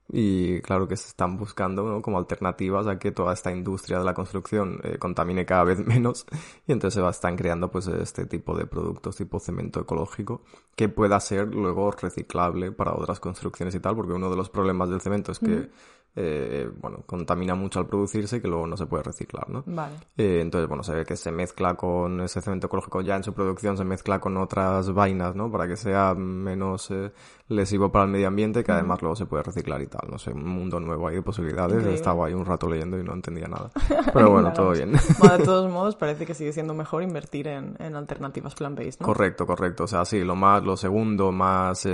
[0.09, 4.13] y claro que se están buscando como alternativas a que toda esta industria de la
[4.13, 6.25] construcción eh, contamine cada vez menos.
[6.65, 10.41] Y entonces se va, están creando pues este tipo de productos tipo cemento ecológico
[10.75, 14.89] que pueda ser luego reciclable para otras construcciones y tal porque uno de los problemas
[14.89, 15.69] del cemento es que
[16.19, 19.63] eh, bueno, contamina mucho al producirse y que luego no se puede reciclar, ¿no?
[19.67, 19.97] Vale.
[20.17, 23.33] Eh, entonces, bueno, se ve que se mezcla con ese cemento ecológico ya en su
[23.33, 25.51] producción, se mezcla con otras vainas, ¿no?
[25.51, 27.11] Para que sea menos eh,
[27.49, 30.09] lesivo para el medio ambiente, que además luego se puede reciclar y tal.
[30.09, 31.85] No sé, un mundo nuevo ahí de posibilidades.
[31.85, 33.69] Estaba ahí un rato leyendo y no entendía nada.
[34.11, 34.93] Pero bueno, todo bien.
[34.93, 39.05] de todos modos, parece que sigue siendo mejor invertir en, en alternativas plant-based, ¿no?
[39.05, 39.83] Correcto, correcto.
[39.83, 41.87] O sea, sí, lo más, lo segundo más,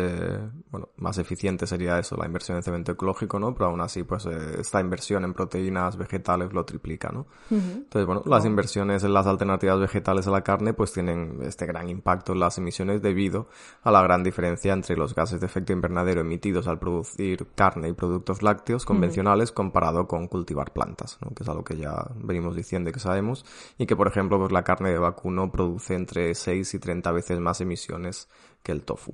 [0.72, 3.54] bueno, más eficiente sería eso, la inversión en cemento ecológico, ¿no?
[3.54, 7.26] Pero aún así, pues eh, esta inversión en proteínas vegetales lo triplica, ¿no?
[7.50, 11.90] Entonces, bueno, las inversiones en las alternativas vegetales a la carne pues tienen este gran
[11.90, 13.48] impacto en las emisiones debido
[13.84, 17.94] a la gran diferencia entre los gases de efecto invernadero emitidos al producir carne y
[17.94, 21.34] productos lácteos convencionales comparado con cultivar plantas, ¿no?
[21.34, 23.46] que es algo que ya venimos diciendo y que sabemos,
[23.78, 27.40] y que por ejemplo pues la carne de vacuno produce entre 6 y 30 veces
[27.40, 28.30] más emisiones
[28.62, 29.14] que el tofu.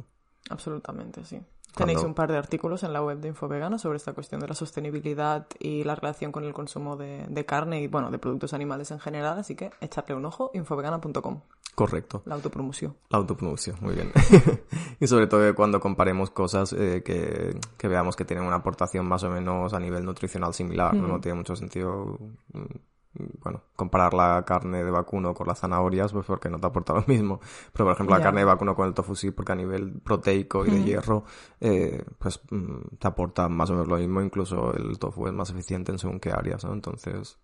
[0.49, 1.41] Absolutamente, sí.
[1.75, 4.53] Tenéis un par de artículos en la web de Infovegano sobre esta cuestión de la
[4.53, 8.99] sostenibilidad y la relación con el consumo de, carne y, bueno, de productos animales en
[8.99, 11.41] general, así que echarle un ojo, infovegana.com.
[11.75, 12.23] Correcto.
[12.25, 12.95] La autopromoción.
[13.09, 14.11] La autopromoción, muy bien.
[14.99, 19.29] y sobre todo cuando comparemos cosas eh, que, veamos que tienen una aportación más o
[19.29, 21.07] menos a nivel nutricional similar, ¿no?
[21.07, 22.17] no tiene mucho sentido
[22.51, 22.65] mm,
[23.13, 27.03] bueno, comparar la carne de vacuno con las zanahorias, pues porque no te aporta lo
[27.07, 27.39] mismo.
[27.73, 30.65] Pero, por ejemplo, la carne de vacuno con el tofu sí, porque a nivel proteico
[30.65, 31.23] y de hierro,
[31.59, 34.21] eh, pues mm, te aporta más o menos lo mismo.
[34.21, 36.73] Incluso el tofu es más eficiente en según qué áreas, ¿no?
[36.73, 37.39] Entonces,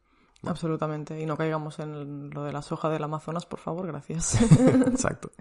[0.45, 1.19] Absolutamente.
[1.19, 4.41] Y no caigamos en lo de la soja del Amazonas, por favor, gracias.
[4.87, 5.31] Exacto.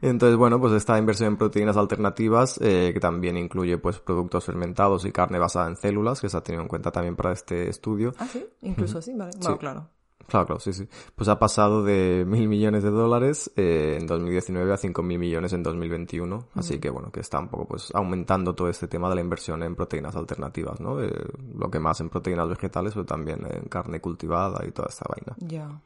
[0.00, 5.04] Entonces, bueno, pues esta inversión en proteínas alternativas, eh, que también incluye pues productos fermentados
[5.04, 8.12] y carne basada en células, que se ha tenido en cuenta también para este estudio.
[8.18, 9.32] Ah, sí, incluso así, vale.
[9.40, 9.88] Bueno, claro.
[10.26, 10.88] Claro, claro, sí, sí.
[11.14, 15.52] Pues ha pasado de mil millones de dólares eh, en 2019 a cinco mil millones
[15.52, 16.48] en 2021.
[16.54, 19.62] Así que bueno, que está un poco pues aumentando todo este tema de la inversión
[19.62, 21.02] en proteínas alternativas, ¿no?
[21.02, 21.12] Eh,
[21.56, 25.36] lo que más en proteínas vegetales, pero también en carne cultivada y toda esta vaina.
[25.38, 25.80] Ya.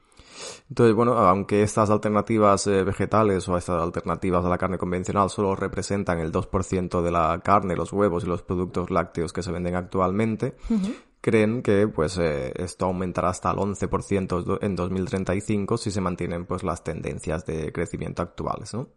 [0.68, 5.55] Entonces, bueno, aunque estas alternativas eh, vegetales o estas alternativas a la carne convencional solo
[5.57, 9.74] representan el 2% de la carne, los huevos y los productos lácteos que se venden
[9.74, 10.57] actualmente,
[11.20, 16.62] creen que pues eh, esto aumentará hasta el 11% en 2035 si se mantienen pues
[16.62, 18.88] las tendencias de crecimiento actuales, ¿no?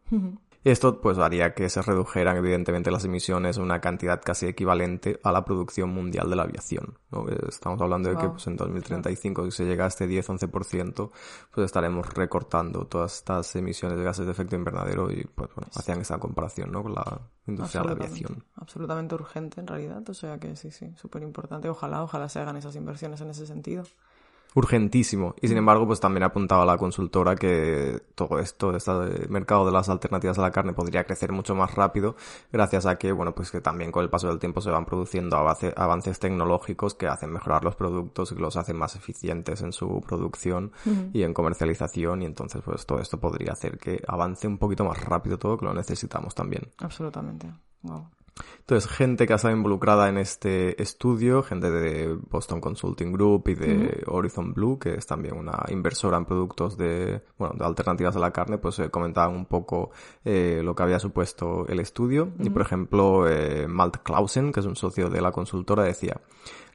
[0.63, 5.31] Esto pues haría que se redujeran evidentemente las emisiones a una cantidad casi equivalente a
[5.31, 6.99] la producción mundial de la aviación.
[7.47, 11.11] Estamos hablando de que pues, en 2035 si se llega a este 10-11%
[11.51, 15.99] pues estaremos recortando todas estas emisiones de gases de efecto invernadero y pues bueno, hacían
[15.99, 16.83] esta comparación ¿no?
[16.83, 18.43] con la industria de la aviación.
[18.55, 21.69] Absolutamente urgente en realidad, o sea que sí, sí, súper importante.
[21.69, 23.83] Ojalá, ojalá se hagan esas inversiones en ese sentido
[24.53, 25.35] urgentísimo.
[25.41, 28.91] Y sin embargo, pues también apuntaba la consultora que todo esto, este
[29.29, 32.15] mercado de las alternativas a la carne podría crecer mucho más rápido
[32.51, 35.37] gracias a que, bueno, pues que también con el paso del tiempo se van produciendo
[35.37, 40.71] avances tecnológicos que hacen mejorar los productos y los hacen más eficientes en su producción
[41.13, 45.01] y en comercialización y entonces pues todo esto podría hacer que avance un poquito más
[45.03, 46.69] rápido todo que lo necesitamos también.
[46.79, 47.51] Absolutamente.
[48.59, 53.55] Entonces, gente que ha estado involucrada en este estudio, gente de Boston Consulting Group y
[53.55, 58.19] de Horizon Blue, que es también una inversora en productos de, bueno, de alternativas a
[58.19, 59.91] la carne, pues eh, comentaban un poco
[60.23, 62.31] eh, lo que había supuesto el estudio.
[62.39, 66.21] Y, por ejemplo, eh, Malt Clausen, que es un socio de la consultora, decía,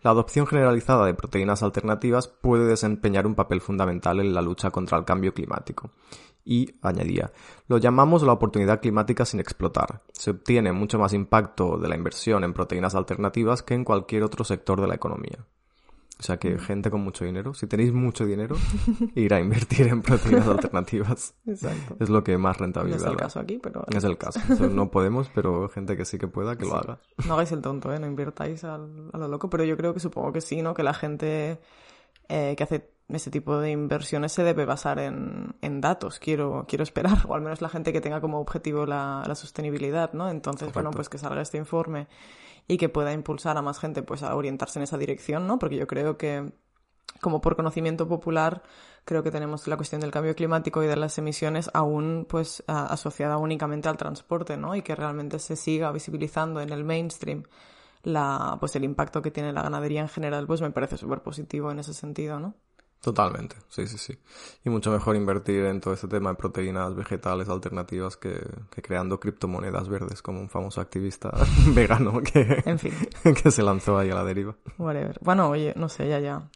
[0.03, 4.99] la adopción generalizada de proteínas alternativas puede desempeñar un papel fundamental en la lucha contra
[4.99, 5.91] el cambio climático
[6.47, 7.33] y añadía,
[7.67, 10.03] lo llamamos la oportunidad climática sin explotar.
[10.13, 14.45] Se obtiene mucho más impacto de la inversión en proteínas alternativas que en cualquier otro
[14.45, 15.45] sector de la economía.
[16.19, 18.57] O sea que gente con mucho dinero, si tenéis mucho dinero,
[19.15, 21.35] ir a invertir en proteínas alternativas.
[21.47, 21.97] Exacto.
[22.01, 23.01] Es lo que más rentabilidad.
[23.01, 23.85] No es el caso aquí, pero...
[23.95, 24.41] Es el caso.
[24.71, 27.01] no podemos, pero gente que sí que pueda, que lo haga.
[27.27, 27.99] No hagáis el tonto, ¿eh?
[27.99, 30.73] No invirtáis a lo loco, pero yo creo que supongo que sí, ¿no?
[30.73, 31.59] Que la gente
[32.29, 36.83] eh, que hace ese tipo de inversiones se debe basar en, en, datos, quiero, quiero
[36.83, 40.29] esperar, o al menos la gente que tenga como objetivo la, la sostenibilidad, ¿no?
[40.29, 42.09] Entonces, bueno, pues que salga este informe
[42.69, 45.59] y que pueda impulsar a más gente pues a orientarse en esa dirección, ¿no?
[45.59, 46.53] Porque yo creo que
[47.21, 48.63] como por conocimiento popular,
[49.05, 53.39] creo que tenemos la cuestión del cambio climático y de las emisiones aún pues asociada
[53.39, 54.75] únicamente al transporte, ¿no?
[54.75, 57.45] Y que realmente se siga visibilizando en el mainstream
[58.03, 61.71] la, pues el impacto que tiene la ganadería en general, pues me parece súper positivo
[61.71, 62.55] en ese sentido, ¿no?
[63.01, 64.19] Totalmente, sí, sí, sí.
[64.65, 69.89] Y mucho mejor invertir en todo este tema de proteínas vegetales alternativas que, creando criptomonedas
[69.89, 71.31] verdes, como un famoso activista
[71.75, 72.93] vegano que, en fin.
[73.43, 74.57] que se lanzó ahí a la deriva.
[74.79, 75.19] Whatever.
[75.21, 76.51] Bueno, oye, no sé, ya, ya.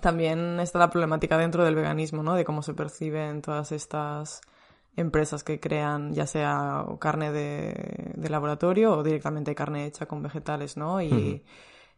[0.00, 2.34] También está la problemática dentro del veganismo, ¿no?
[2.34, 4.40] De cómo se perciben todas estas
[4.96, 10.76] empresas que crean ya sea carne de, de laboratorio o directamente carne hecha con vegetales,
[10.76, 11.02] ¿no?
[11.02, 11.44] Y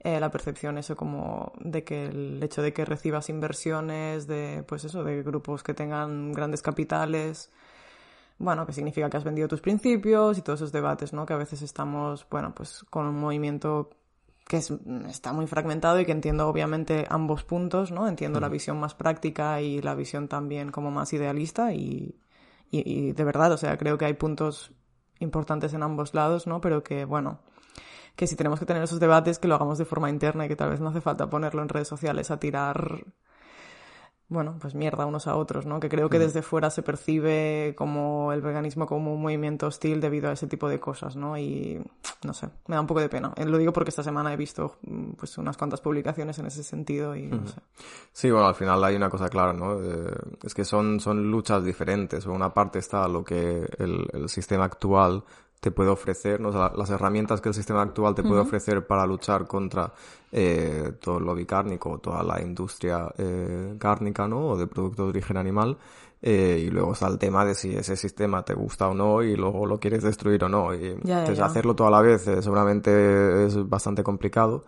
[0.04, 4.84] eh, la percepción eso como de que el hecho de que recibas inversiones de, pues
[4.84, 7.50] eso, de grupos que tengan grandes capitales,
[8.38, 11.26] bueno, que significa que has vendido tus principios y todos esos debates, ¿no?
[11.26, 13.90] Que a veces estamos, bueno, pues con un movimiento
[14.46, 14.72] que es,
[15.08, 18.06] está muy fragmentado y que entiendo obviamente ambos puntos, ¿no?
[18.06, 22.20] Entiendo la visión más práctica y la visión también como más idealista y
[22.82, 24.72] y, de verdad, o sea, creo que hay puntos
[25.20, 26.60] importantes en ambos lados, ¿no?
[26.60, 27.38] Pero que, bueno,
[28.16, 30.56] que si tenemos que tener esos debates, que lo hagamos de forma interna y que
[30.56, 33.04] tal vez no hace falta ponerlo en redes sociales a tirar
[34.28, 35.80] bueno, pues mierda unos a otros, ¿no?
[35.80, 40.30] Que creo que desde fuera se percibe como el veganismo como un movimiento hostil debido
[40.30, 41.36] a ese tipo de cosas, ¿no?
[41.36, 41.82] Y
[42.24, 43.32] no sé, me da un poco de pena.
[43.36, 46.62] Eh, lo digo porque esta semana he visto mm, pues unas cuantas publicaciones en ese
[46.62, 47.60] sentido y no sé.
[48.12, 49.78] Sí, bueno, al final hay una cosa clara, ¿no?
[50.42, 52.24] es que son, son luchas diferentes.
[52.24, 55.22] Por una parte está lo que el, el sistema actual
[55.64, 56.50] te puede ofrecer, ¿no?
[56.50, 59.90] las herramientas que el sistema actual te puede ofrecer para luchar contra
[60.30, 64.48] eh, todo el lobby cárnico, toda la industria eh, cárnica, ¿no?
[64.48, 65.78] O de productos de origen animal.
[66.20, 69.36] Eh, y luego está el tema de si ese sistema te gusta o no y
[69.36, 70.74] luego lo quieres destruir o no.
[70.74, 74.64] Y entonces hacerlo toda la vez eh, seguramente es bastante complicado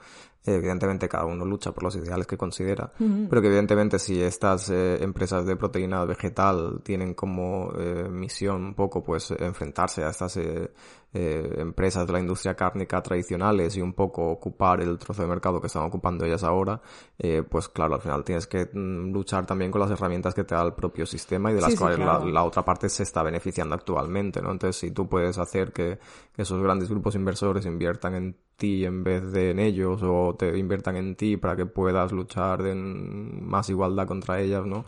[0.47, 5.03] evidentemente cada uno lucha por los ideales que considera, pero que evidentemente si estas eh,
[5.03, 10.71] empresas de proteína vegetal tienen como eh, misión un poco pues enfrentarse a estas eh,
[11.13, 15.67] empresas de la industria cárnica tradicionales y un poco ocupar el trozo de mercado que
[15.67, 16.81] están ocupando ellas ahora,
[17.49, 20.63] pues claro, al final tienes que mm, luchar también con las herramientas que te da
[20.63, 24.53] el propio sistema y de las cuales la, otra parte se está beneficiando actualmente, ¿no?
[24.53, 25.99] Entonces si tú puedes hacer que
[26.37, 30.97] esos grandes grupos inversores inviertan en ti en vez de en ellos o te inviertan
[30.97, 34.85] en ti para que puedas luchar en más igualdad contra ellas, ¿no?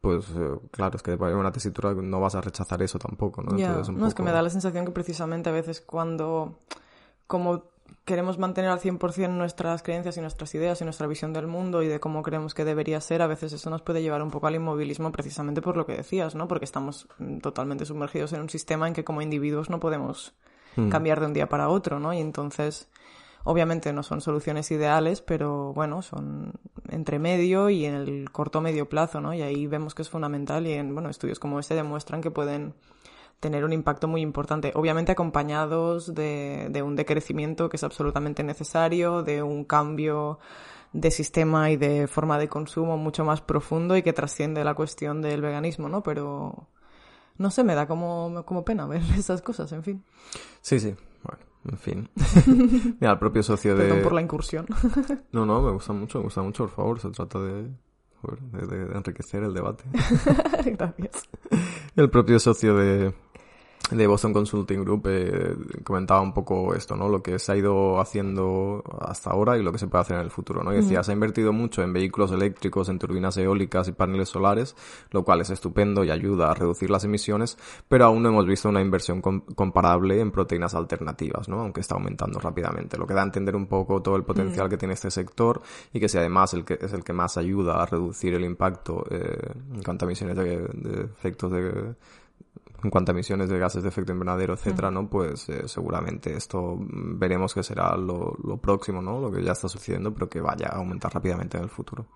[0.00, 3.52] Pues eh, claro, es que de una tesitura no vas a rechazar eso tampoco, ¿no?
[3.52, 6.58] no, es que me da la sensación que precisamente a veces cuando
[7.28, 7.72] como
[8.04, 11.88] queremos mantener al 100% nuestras creencias y nuestras ideas y nuestra visión del mundo y
[11.88, 14.56] de cómo creemos que debería ser, a veces eso nos puede llevar un poco al
[14.56, 16.48] inmovilismo precisamente por lo que decías, ¿no?
[16.48, 20.34] Porque estamos mm, totalmente sumergidos en un sistema en que como individuos no podemos
[20.76, 20.88] mm.
[20.88, 22.12] cambiar de un día para otro, ¿no?
[22.12, 22.88] Y entonces
[23.44, 26.52] Obviamente no son soluciones ideales, pero bueno, son
[26.88, 29.34] entre medio y en el corto medio plazo, ¿no?
[29.34, 32.74] Y ahí vemos que es fundamental y en, bueno, estudios como este demuestran que pueden
[33.40, 34.72] tener un impacto muy importante.
[34.76, 40.38] Obviamente acompañados de, de un decrecimiento que es absolutamente necesario, de un cambio
[40.92, 45.22] de sistema y de forma de consumo mucho más profundo y que trasciende la cuestión
[45.22, 46.02] del veganismo, ¿no?
[46.02, 46.68] Pero
[47.38, 50.04] no sé, me da como, como pena ver esas cosas, en fin.
[50.60, 50.94] Sí, sí.
[51.70, 52.08] En fin.
[53.00, 53.84] Mira, el propio socio de...
[53.84, 54.66] Perdón por la incursión.
[55.32, 57.00] no, no, me gusta mucho, me gusta mucho, por favor.
[57.00, 59.84] Se trata de, de, enriquecer el debate.
[60.64, 61.28] Gracias.
[61.94, 63.14] El propio socio de,
[63.90, 67.08] de Boston Consulting Group eh, comentaba un poco esto, ¿no?
[67.08, 70.22] Lo que se ha ido haciendo hasta ahora y lo que se puede hacer en
[70.22, 70.72] el futuro, ¿no?
[70.72, 74.76] Y decía, se ha invertido mucho en vehículos eléctricos, en turbinas eólicas y paneles solares,
[75.10, 78.68] lo cual es estupendo y ayuda a reducir las emisiones, pero aún no hemos visto
[78.68, 81.60] una inversión comparable en proteínas alternativas, ¿no?
[81.60, 84.78] Aunque está aumentando rápidamente, lo que da a entender un poco todo el potencial que
[84.78, 85.60] tiene este sector
[85.92, 89.04] y que si además el que es el que más ayuda a reducir el impacto
[89.10, 91.94] eh, en cuanto a emisiones de efectos de
[92.82, 95.08] en cuanto a emisiones de gases de efecto invernadero, etcétera, ¿no?
[95.08, 99.20] Pues eh, seguramente esto veremos que será lo, próximo, ¿no?
[99.20, 102.06] Lo que ya está sucediendo, pero que vaya a aumentar rápidamente en el futuro.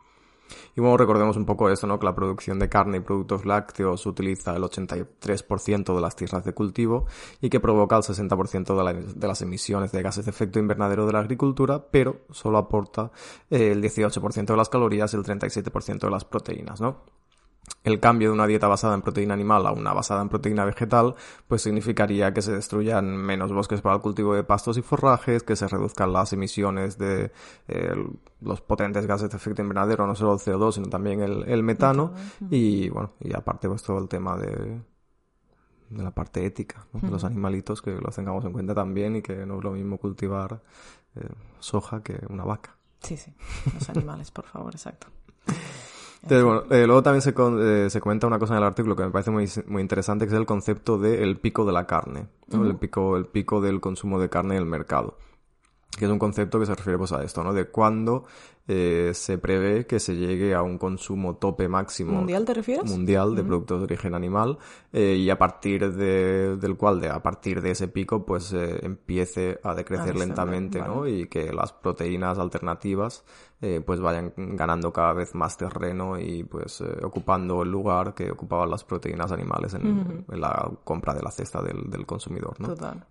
[0.76, 1.98] Y bueno, recordemos un poco esto, ¿no?
[1.98, 6.52] Que la producción de carne y productos lácteos utiliza el 83% de las tierras de
[6.52, 7.07] cultivo
[7.40, 11.20] y que provoca el 60% de, las emisiones de gases de efecto invernadero de la
[11.20, 13.11] agricultura, pero solo aporta
[13.50, 17.02] eh, el 18% de las calorías y el 37% de las proteínas, ¿no?
[17.85, 21.14] El cambio de una dieta basada en proteína animal a una basada en proteína vegetal,
[21.46, 25.57] pues significaría que se destruyan menos bosques para el cultivo de pastos y forrajes, que
[25.57, 27.31] se reduzcan las emisiones de
[27.68, 27.94] eh,
[28.40, 32.12] los potentes gases de efecto invernadero, no solo el CO2, sino también el, metano,
[32.50, 34.81] y bueno, y aparte pues todo el tema de,
[35.90, 39.46] de la parte ética, de los animalitos, que los tengamos en cuenta también y que
[39.46, 40.61] no es lo mismo cultivar
[41.14, 41.29] eh,
[41.61, 42.76] soja que una vaca.
[43.00, 43.33] Sí, sí,
[43.72, 45.07] los animales, por favor, exacto.
[46.29, 49.05] Entonces, bueno, eh, luego también se, eh, se comenta una cosa en el artículo que
[49.05, 52.75] me parece muy, muy interesante, que es el concepto del pico de la carne, el,
[52.75, 55.15] pico, el pico del consumo de carne en el mercado
[55.96, 57.52] que es un concepto que se refiere pues, a esto, ¿no?
[57.52, 58.24] De cuándo
[58.68, 62.12] eh, se prevé que se llegue a un consumo tope máximo.
[62.12, 62.90] ¿Mundial te refieres?
[62.90, 64.59] Mundial de productos de origen animal
[64.92, 68.80] eh, y a partir de, del cual, de, a partir de ese pico, pues eh,
[68.82, 71.06] empiece a decrecer lentamente, ¿no?
[71.06, 73.24] Y que las proteínas alternativas
[73.61, 78.30] eh, pues vayan ganando cada vez más terreno y pues eh, ocupando el lugar que
[78.30, 82.68] ocupaban las proteínas animales en, en la compra de la cesta del, del consumidor, ¿no?
[82.68, 83.06] Total.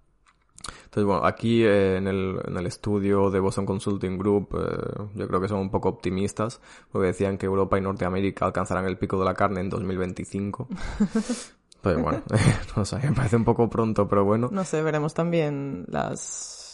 [0.85, 5.27] Entonces, bueno, aquí eh, en, el, en el estudio de Boston Consulting Group eh, yo
[5.27, 9.19] creo que son un poco optimistas porque decían que Europa y Norteamérica alcanzarán el pico
[9.19, 10.67] de la carne en 2025.
[11.85, 12.23] Pues bueno,
[12.75, 14.49] no sé, me parece un poco pronto, pero bueno.
[14.51, 16.64] No sé, veremos también las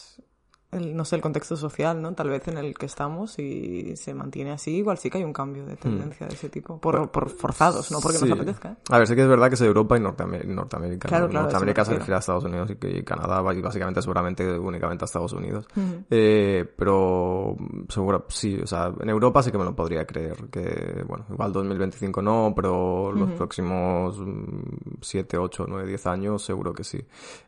[0.72, 2.14] el, no sé, el contexto social, ¿no?
[2.14, 5.34] Tal vez en el que estamos y se mantiene así, igual sí que hay un
[5.34, 6.80] cambio de tendencia de ese tipo.
[6.80, 8.70] Por, por forzados, no porque nos apetezca.
[8.70, 8.76] ¿eh?
[8.90, 11.10] A ver, sí que es verdad que es Europa y Norteamérica.
[11.10, 15.68] Claro, Norteamérica se refiere a Estados Unidos y, Canadá, básicamente seguramente únicamente a Estados Unidos.
[16.10, 17.56] eh, pero
[17.90, 20.50] seguro, sí, o sea, en Europa sí que me lo podría creer.
[20.50, 24.22] Que, bueno, igual 2025 no, pero los próximos
[25.02, 27.04] 7, 8, 9, 10 años seguro que sí.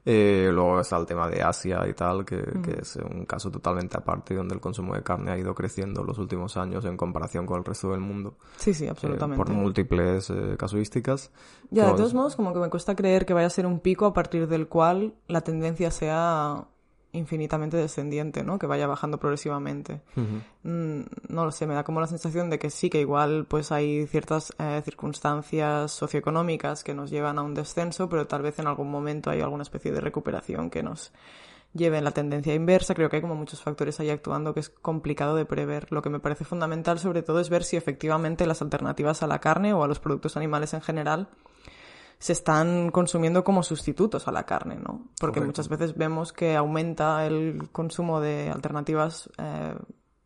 [0.06, 3.98] Eh, luego está el tema de Asia y tal, que, que es un caso totalmente
[3.98, 7.60] aparte donde el consumo de carne ha ido creciendo los últimos años en comparación con
[7.60, 8.36] el resto del mundo.
[8.58, 9.44] Sí, sí, absolutamente.
[9.44, 11.32] por múltiples eh, casuísticas.
[11.70, 14.06] Ya, de todos modos, como que me cuesta creer que vaya a ser un pico
[14.06, 16.68] a partir del cual la tendencia sea
[17.14, 18.58] infinitamente descendiente, ¿no?
[18.58, 20.02] Que vaya bajando progresivamente.
[20.64, 23.72] Mm, no lo sé, me da como la sensación de que sí, que igual pues
[23.72, 28.68] hay ciertas eh, circunstancias socioeconómicas que nos llevan a un descenso, pero tal vez en
[28.68, 31.14] algún momento hay alguna especie de recuperación que nos
[31.74, 32.96] lleven la tendencia inversa.
[32.96, 35.92] Creo que hay como muchos factores ahí actuando que es complicado de prever.
[35.92, 39.40] Lo que me parece fundamental sobre todo es ver si efectivamente las alternativas a la
[39.40, 41.30] carne o a los productos animales en general
[42.20, 45.10] se están consumiendo como sustitutos a la carne, ¿no?
[45.20, 49.76] Porque muchas veces vemos que aumenta el consumo de alternativas eh,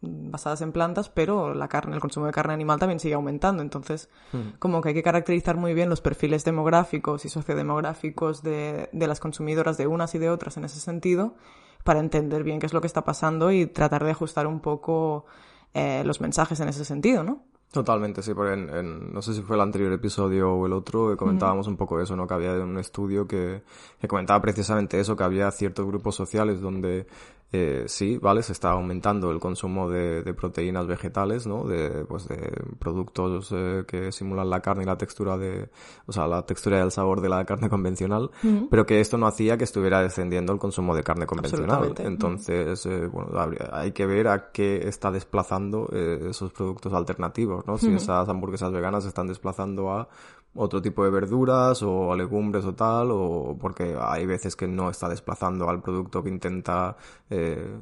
[0.07, 3.61] basadas en plantas, pero la carne, el consumo de carne animal también sigue aumentando.
[3.61, 4.57] Entonces, hmm.
[4.59, 9.19] como que hay que caracterizar muy bien los perfiles demográficos y sociodemográficos de, de las
[9.19, 11.35] consumidoras de unas y de otras en ese sentido,
[11.83, 15.25] para entender bien qué es lo que está pasando y tratar de ajustar un poco
[15.73, 17.43] eh, los mensajes en ese sentido, ¿no?
[17.71, 21.17] Totalmente, sí, porque en, no sé si fue el anterior episodio o el otro, eh,
[21.17, 22.25] comentábamos un poco eso, ¿no?
[22.25, 23.61] Que había un estudio que,
[23.99, 27.07] que comentaba precisamente eso, que había ciertos grupos sociales donde
[27.53, 31.63] eh, sí, vale, se está aumentando el consumo de, de, proteínas vegetales, ¿no?
[31.63, 35.69] De, pues de productos eh, que simulan la carne y la textura de,
[36.07, 38.31] o sea, la textura y el sabor de la carne convencional,
[38.69, 41.95] pero que esto no hacía que estuviera descendiendo el consumo de carne convencional.
[41.99, 43.29] Entonces, eh, bueno,
[43.71, 47.77] hay que ver a qué está desplazando eh, esos productos alternativos, ¿no?
[47.77, 50.09] Si esas hamburguesas veganas se están desplazando a
[50.55, 55.07] otro tipo de verduras o legumbres o tal, o porque hay veces que no está
[55.09, 56.97] desplazando al producto que intenta
[57.29, 57.79] eh,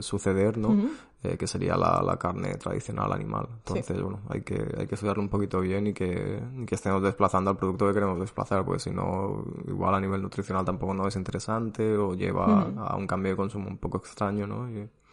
[0.00, 0.90] suceder, ¿no?
[1.20, 3.48] Eh, que sería la, la, carne tradicional animal.
[3.50, 7.50] Entonces, bueno, hay que, hay que estudiarlo un poquito bien y que, que estemos desplazando
[7.50, 11.16] al producto que queremos desplazar, porque si no, igual a nivel nutricional tampoco no es
[11.16, 14.68] interesante o lleva a un cambio de consumo un poco extraño, ¿no?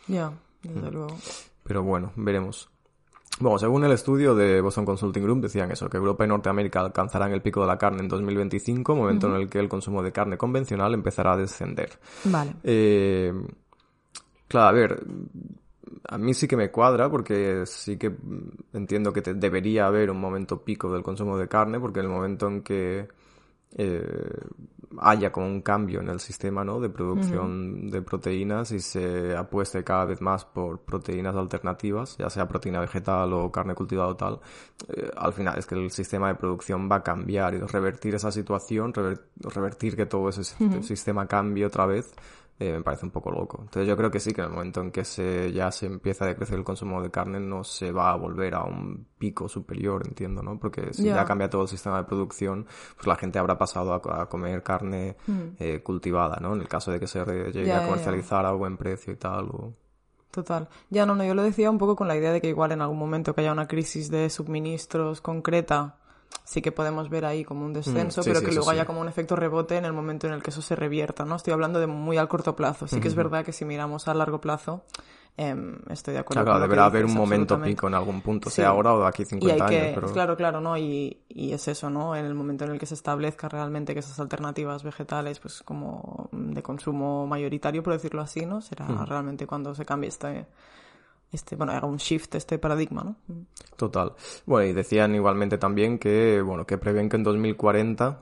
[0.07, 1.17] Ya, desde luego.
[1.63, 2.69] Pero bueno, veremos.
[3.39, 7.33] Bueno, según el estudio de Boston Consulting Group, decían eso, que Europa y Norteamérica alcanzarán
[7.33, 10.37] el pico de la carne en 2025, momento en el que el consumo de carne
[10.37, 11.89] convencional empezará a descender.
[12.23, 12.53] Vale.
[12.63, 13.33] Eh,
[14.47, 15.03] claro, a ver,
[16.07, 18.15] a mí sí que me cuadra porque sí que
[18.71, 22.47] entiendo que debería haber un momento pico del consumo de carne, porque en el momento
[22.47, 23.07] en que
[23.77, 24.39] eh,
[24.99, 26.79] haya como un cambio en el sistema ¿no?
[26.79, 32.47] de producción de proteínas y se apueste cada vez más por proteínas alternativas, ya sea
[32.47, 34.39] proteína vegetal o carne cultivada o tal,
[34.87, 38.31] eh, al final es que el sistema de producción va a cambiar y revertir esa
[38.31, 40.43] situación, revertir que todo ese
[40.83, 42.13] sistema cambie otra vez,
[42.57, 43.57] eh, me parece un poco loco.
[43.59, 46.23] Entonces yo creo que sí, que en el momento en que se, ya se empieza
[46.23, 50.03] a decrecer el consumo de carne no se va a volver a un pico superior,
[50.07, 50.57] entiendo, ¿no?
[50.57, 54.29] Porque si ya cambia todo el sistema de producción, pues la gente habrá pasado a,
[54.29, 55.41] comer carne hmm.
[55.59, 56.53] eh, cultivada, ¿no?
[56.55, 59.49] En el caso de que se llegue a comercializar a buen precio y tal.
[60.31, 60.69] Total.
[60.89, 62.81] Ya no, no, yo lo decía un poco con la idea de que igual en
[62.81, 65.97] algún momento que haya una crisis de suministros concreta,
[66.43, 69.07] sí que podemos ver ahí como un mm, descenso, pero que luego haya como un
[69.07, 71.35] efecto rebote en el momento en el que eso se revierta, ¿no?
[71.35, 72.87] Estoy hablando de muy al corto plazo.
[72.87, 74.83] Sí que es verdad que si miramos a largo plazo,
[75.37, 76.43] em, estoy de acuerdo.
[76.43, 79.65] Claro, deberá haber un momento pico en algún punto, sea ahora o de aquí 50
[79.65, 80.11] años.
[80.11, 80.77] Claro, claro, ¿no?
[80.77, 82.15] Y, y, es eso, ¿no?
[82.15, 86.29] En el momento en el que se establezca realmente que esas alternativas vegetales, pues como
[86.31, 88.61] de consumo mayoritario, por decirlo así, ¿no?
[88.61, 90.45] Será realmente cuando se cambie este
[91.35, 93.15] este, bueno, haga un shift este paradigma, ¿no?
[93.75, 94.13] Total.
[94.45, 98.21] Bueno, y decían igualmente también que, bueno, que prevén que en 2040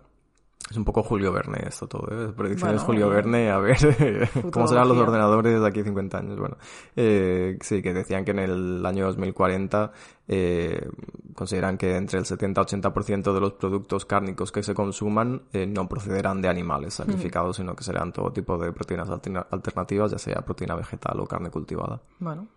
[0.70, 2.32] es un poco Julio Verne esto todo, ¿eh?
[2.36, 3.78] Predicciones Julio Verne, a ver
[4.52, 6.40] cómo serán los ordenadores de aquí 50 años.
[6.40, 6.58] Bueno,
[6.96, 9.92] eh, sí, que decían que en el año 2040
[10.28, 10.88] eh,
[11.34, 16.42] consideran que entre el 70-80% de los productos cárnicos que se consuman eh, no procederán
[16.42, 21.20] de animales sacrificados, sino que serán todo tipo de proteínas alternativas, ya sea proteína vegetal
[21.20, 22.02] o carne cultivada.
[22.20, 22.48] Bueno.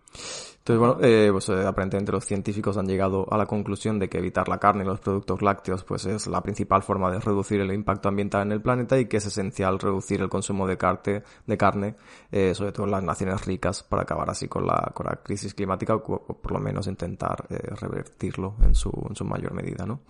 [0.67, 4.17] Entonces, bueno, eh, pues eh, aparentemente los científicos han llegado a la conclusión de que
[4.17, 7.71] evitar la carne y los productos lácteos pues es la principal forma de reducir el
[7.71, 11.57] impacto ambiental en el planeta y que es esencial reducir el consumo de, carne, de
[11.57, 11.95] carne
[12.33, 15.53] eh, sobre todo en las naciones ricas, para acabar así con la, con la crisis
[15.53, 20.01] climática o, por lo menos intentar revertirlo en su, en su mayor medida, ¿no?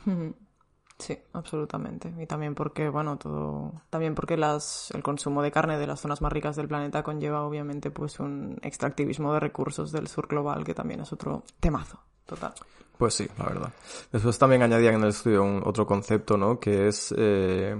[0.99, 2.11] Sí, absolutamente.
[2.19, 6.21] Y también porque, bueno, todo, también porque las, el consumo de carne de las zonas
[6.21, 10.73] más ricas del planeta conlleva obviamente pues un extractivismo de recursos del sur global que
[10.73, 12.53] también es otro temazo, total.
[12.97, 13.73] Pues sí, la verdad.
[14.11, 16.59] Después también añadían en el estudio un, otro concepto, ¿no?
[16.59, 17.79] Que es eh,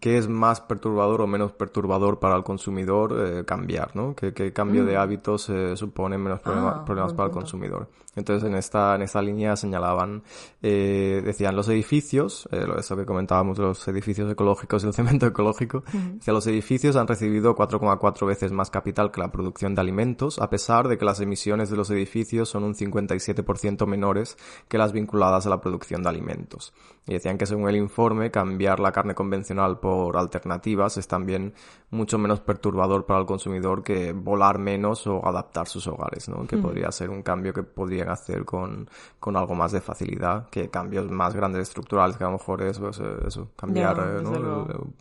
[0.00, 4.16] ¿Qué es más perturbador o menos perturbador para el consumidor eh, cambiar, ¿no?
[4.16, 5.00] ¿Qué, cambio de mm.
[5.00, 7.88] hábitos eh, supone menos ah, problemas para el consumidor?
[8.16, 10.22] Entonces, en esta, en esta línea señalaban,
[10.62, 15.84] eh, decían los edificios, eh, eso que comentábamos, los edificios ecológicos y el cemento ecológico,
[15.94, 20.50] uh los edificios han recibido 4,4 veces más capital que la producción de alimentos, a
[20.50, 24.36] pesar de que las emisiones de los edificios son un 57% menores
[24.68, 26.74] que las vinculadas a la producción de alimentos.
[27.06, 31.54] Y decían que según el informe, cambiar la carne convencional por alternativas es también
[31.90, 36.46] mucho menos perturbador para el consumidor que volar menos o adaptar sus hogares, ¿no?
[36.48, 38.90] Que podría ser un cambio que podrían hacer con,
[39.20, 42.78] con, algo más de facilidad que cambios más grandes estructurales, que a lo mejor es
[42.80, 44.22] pues, eh, eso, cambiar eh,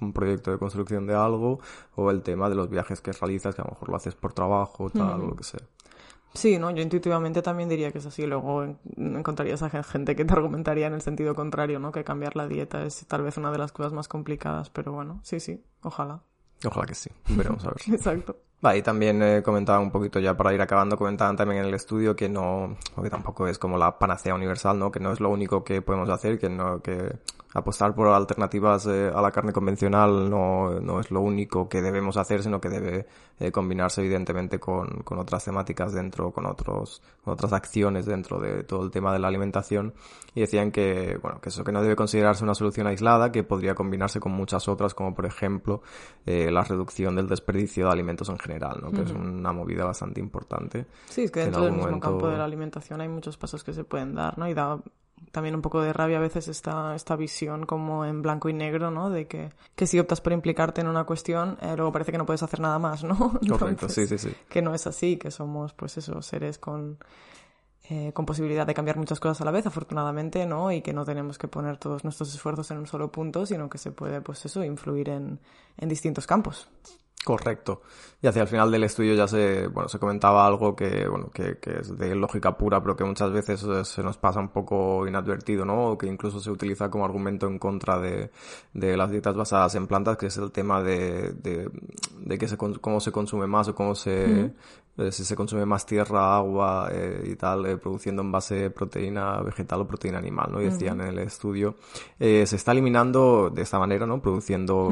[0.01, 1.59] un proyecto de construcción de algo
[1.95, 4.31] o el tema de los viajes que realizas, que a lo mejor lo haces por
[4.31, 5.61] trabajo, tal, o lo que sea.
[6.35, 6.69] Sí, ¿no?
[6.71, 8.25] Yo intuitivamente también diría que es así.
[8.25, 11.91] Luego encontrarías a gente que te argumentaría en el sentido contrario, ¿no?
[11.91, 15.21] Que cambiar la dieta es tal vez una de las cosas más complicadas, pero bueno,
[15.23, 16.21] sí, sí, ojalá.
[16.65, 17.77] Ojalá que sí, veremos a ver.
[17.93, 18.37] Exacto.
[18.65, 21.75] Vale, y también eh, comentaba un poquito ya para ir acabando, comentaban también en el
[21.75, 24.89] estudio que no, que tampoco es como la panacea universal, ¿no?
[24.89, 27.13] Que no es lo único que podemos hacer, que no, que
[27.55, 32.17] apostar por alternativas eh, a la carne convencional no, no, es lo único que debemos
[32.17, 33.07] hacer, sino que debe
[33.39, 38.63] eh, combinarse evidentemente con, con, otras temáticas dentro, con otros, con otras acciones dentro de
[38.63, 39.93] todo el tema de la alimentación.
[40.33, 43.73] Y decían que, bueno, que eso que no debe considerarse una solución aislada, que podría
[43.73, 45.81] combinarse con muchas otras, como por ejemplo
[46.25, 48.91] eh, la reducción del desperdicio de alimentos en general, ¿no?
[48.91, 50.85] Que es una movida bastante importante.
[51.09, 53.83] Sí, es que dentro del mismo campo de la alimentación hay muchos pasos que se
[53.83, 54.47] pueden dar, ¿no?
[54.47, 54.79] Y da
[55.31, 58.89] también un poco de rabia a veces esta, esta visión como en blanco y negro,
[58.91, 59.09] ¿no?
[59.09, 62.25] De que, que si optas por implicarte en una cuestión, eh, luego parece que no
[62.25, 63.37] puedes hacer nada más, ¿no?
[63.49, 64.33] Correcto, sí, sí, sí.
[64.49, 66.97] Que no es así, que somos, pues eso, seres con,
[67.89, 70.71] eh, con posibilidad de cambiar muchas cosas a la vez, afortunadamente, ¿no?
[70.71, 73.77] Y que no tenemos que poner todos nuestros esfuerzos en un solo punto, sino que
[73.77, 75.39] se puede, pues eso, influir en,
[75.77, 76.69] en distintos campos.
[77.25, 77.81] Correcto.
[78.21, 81.57] Y hacia el final del estudio ya se, bueno, se comentaba algo que, bueno, que,
[81.57, 85.07] que, es de lógica pura, pero que muchas veces eh, se nos pasa un poco
[85.07, 85.87] inadvertido, ¿no?
[85.89, 88.29] O que incluso se utiliza como argumento en contra de,
[88.73, 91.67] de las dietas basadas en plantas, que es el tema de, de,
[92.19, 94.53] de que se, cómo se consume más o cómo se,
[94.97, 99.41] eh, si se consume más tierra, agua eh, y tal, eh, produciendo en base proteína
[99.41, 100.61] vegetal o proteína animal, ¿no?
[100.61, 101.75] Y decían en el estudio,
[102.17, 104.21] se está eliminando de esta manera, ¿no?
[104.21, 104.89] Produciendo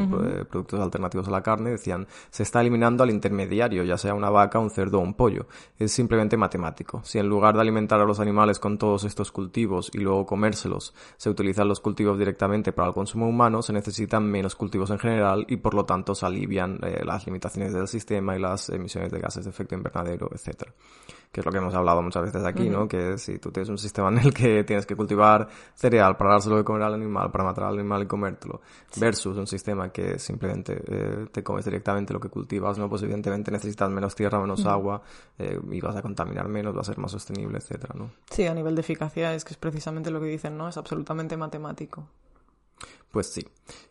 [0.49, 4.59] productos alternativos a la carne, decían, se está eliminando al intermediario, ya sea una vaca,
[4.59, 5.45] un cerdo o un pollo.
[5.79, 7.01] Es simplemente matemático.
[7.03, 10.93] Si en lugar de alimentar a los animales con todos estos cultivos y luego comérselos,
[11.15, 15.45] se utilizan los cultivos directamente para el consumo humano, se necesitan menos cultivos en general
[15.47, 19.45] y por lo tanto se alivian las limitaciones del sistema y las emisiones de gases
[19.45, 20.73] de efecto invernadero etcétera.
[21.31, 22.87] Que es lo que hemos hablado muchas veces aquí, ¿no?
[22.87, 26.57] Que si tú tienes un sistema en el que tienes que cultivar cereal para dárselo
[26.57, 28.61] de comer al animal, para matar al animal y comértelo,
[28.97, 32.87] versus un sistema que simplemente eh, te comes directamente lo que cultivas, ¿no?
[32.87, 35.01] Pues evidentemente necesitas menos tierra, menos agua,
[35.39, 38.11] eh, y vas a contaminar menos, va a ser más sostenible, etcétera, ¿no?
[38.29, 40.67] Sí, a nivel de eficacia es que es precisamente lo que dicen, ¿no?
[40.67, 42.07] Es absolutamente matemático.
[43.13, 43.45] Pues sí.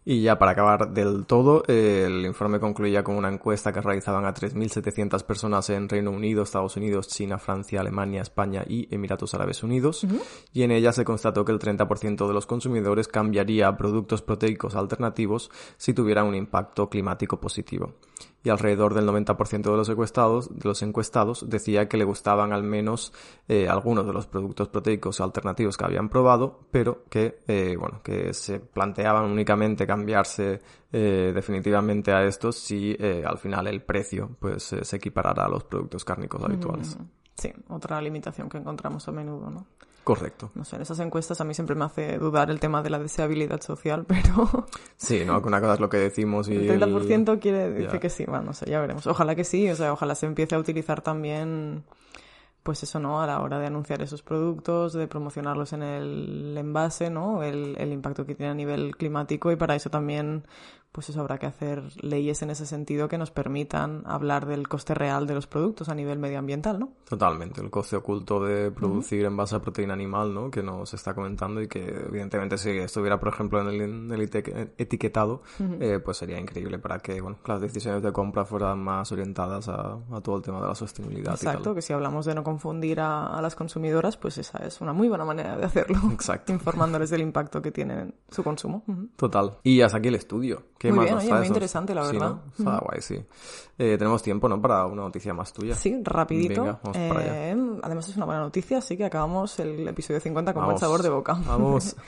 [0.04, 4.34] Y ya para acabar del todo, el informe concluía con una encuesta que realizaban a
[4.34, 10.04] 3.700 personas en Reino Unido, Estados Unidos, China, Francia, Alemania, España y Emiratos Árabes Unidos.
[10.52, 14.74] Y en ella se constató que el 30% de los consumidores cambiaría a productos proteicos
[14.74, 17.94] alternativos si tuvieran un impacto climático positivo
[18.44, 22.62] y alrededor del 90% de los encuestados, de los encuestados decía que le gustaban al
[22.62, 23.12] menos
[23.48, 28.34] eh, algunos de los productos proteicos alternativos que habían probado, pero que, eh, bueno, que
[28.34, 28.58] se
[29.12, 30.60] planteaban únicamente cambiarse
[30.92, 36.04] eh, definitivamente a estos si al final el precio pues se equiparara a los productos
[36.04, 36.96] cárnicos habituales.
[36.96, 37.02] Mm,
[37.36, 39.66] sí, otra limitación que encontramos a menudo, ¿no?
[40.04, 40.50] Correcto.
[40.54, 42.98] No sé, en esas encuestas a mí siempre me hace dudar el tema de la
[42.98, 44.66] deseabilidad social, pero...
[44.96, 45.40] Sí, ¿no?
[45.40, 46.56] Que una cosa es lo que decimos y...
[46.56, 49.06] El 30% quiere, dice que sí, bueno, no sé, ya veremos.
[49.06, 51.84] Ojalá que sí, o sea, ojalá se empiece a utilizar también
[52.62, 53.20] pues eso, ¿no?
[53.22, 57.42] A la hora de anunciar esos productos, de promocionarlos en el envase, ¿no?
[57.42, 60.44] El, el, impacto que tiene a nivel climático y para eso también,
[60.92, 64.94] pues eso habrá que hacer leyes en ese sentido que nos permitan hablar del coste
[64.94, 66.92] real de los productos a nivel medioambiental, ¿no?
[67.08, 70.50] Totalmente, el coste oculto de producir en base a proteína animal, ¿no?
[70.50, 74.22] Que nos está comentando y que evidentemente si estuviera, por ejemplo, en el,
[74.76, 75.42] etiquetado,
[75.80, 79.98] eh, pues sería increíble para que, bueno, las decisiones de compra fueran más orientadas a,
[80.22, 81.34] todo el tema de la sostenibilidad.
[81.34, 85.08] Exacto, que si hablamos de no confundir a, las consumidoras, pues esa es una muy
[85.08, 85.98] buena manera de hacerlo.
[86.12, 86.52] Exacto.
[86.52, 88.84] Informándoles del impacto que tiene su consumo.
[89.16, 89.56] Total.
[89.62, 92.36] Y hasta aquí el estudio muy bien, muy interesante, la verdad.
[92.56, 93.24] Sí, guay, sí.
[93.78, 94.60] Eh, tenemos tiempo, ¿no?
[94.60, 95.74] Para una noticia más tuya.
[95.74, 96.80] Sí, rapidito.
[96.94, 101.02] Eh, además es una buena noticia, así que acabamos el episodio 50 con buen sabor
[101.02, 101.34] de boca.
[101.46, 101.96] Vamos.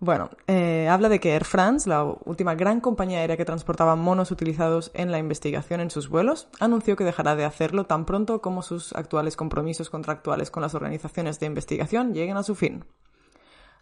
[0.00, 4.30] Bueno, eh, habla de que Air France, la última gran compañía aérea que transportaba monos
[4.30, 8.62] utilizados en la investigación en sus vuelos, anunció que dejará de hacerlo tan pronto como
[8.62, 12.84] sus actuales compromisos contractuales con las organizaciones de investigación lleguen a su fin.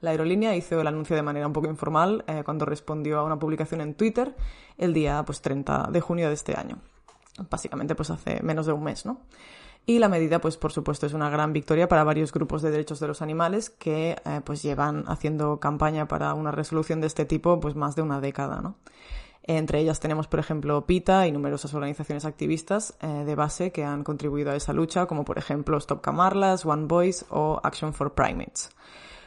[0.00, 3.38] La aerolínea hizo el anuncio de manera un poco informal eh, cuando respondió a una
[3.38, 4.34] publicación en Twitter
[4.78, 6.78] el día pues, 30 de junio de este año.
[7.50, 9.20] Básicamente pues hace menos de un mes, ¿no?
[9.88, 12.98] Y la medida, pues por supuesto, es una gran victoria para varios grupos de derechos
[12.98, 17.60] de los animales que eh, pues llevan haciendo campaña para una resolución de este tipo
[17.60, 18.74] pues más de una década, ¿no?
[19.44, 24.02] Entre ellas tenemos, por ejemplo, PITA y numerosas organizaciones activistas eh, de base que han
[24.02, 28.70] contribuido a esa lucha, como por ejemplo Stop Camarlas, One Voice o Action for Primates.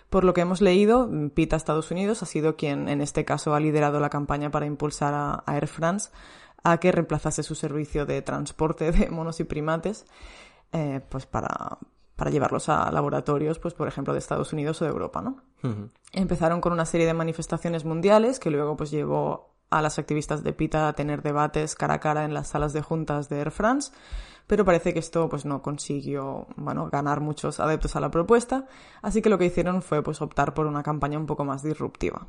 [0.09, 3.59] Por lo que hemos leído, PITA Estados Unidos ha sido quien en este caso ha
[3.59, 6.09] liderado la campaña para impulsar a, Air France
[6.63, 10.05] a que reemplazase su servicio de transporte de monos y primates
[10.71, 11.77] eh, pues para,
[12.15, 15.41] para llevarlos a laboratorios, pues por ejemplo, de Estados Unidos o de Europa, ¿no?
[16.11, 20.53] Empezaron con una serie de manifestaciones mundiales que luego pues llevó a las activistas de
[20.53, 23.91] PITA a tener debates cara a cara en las salas de juntas de Air France
[24.49, 28.65] pero parece que esto pues no consiguió, bueno, ganar muchos adeptos a la propuesta,
[29.03, 32.25] así que lo que hicieron fue pues optar por una campaña un poco más disruptiva.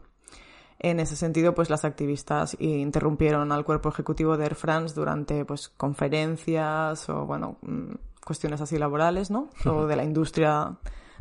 [0.79, 5.71] En ese sentido, pues las activistas interrumpieron al cuerpo ejecutivo de Air France durante pues
[5.71, 9.49] conferencias o bueno, mm, cuestiones así laborales, ¿no?
[9.65, 10.77] O de la industria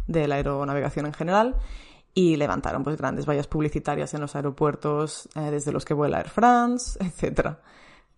[0.06, 1.56] de la aeronavegación en general
[2.14, 6.30] y levantaron pues grandes vallas publicitarias en los aeropuertos eh, desde los que vuela Air
[6.30, 7.62] France, etcétera.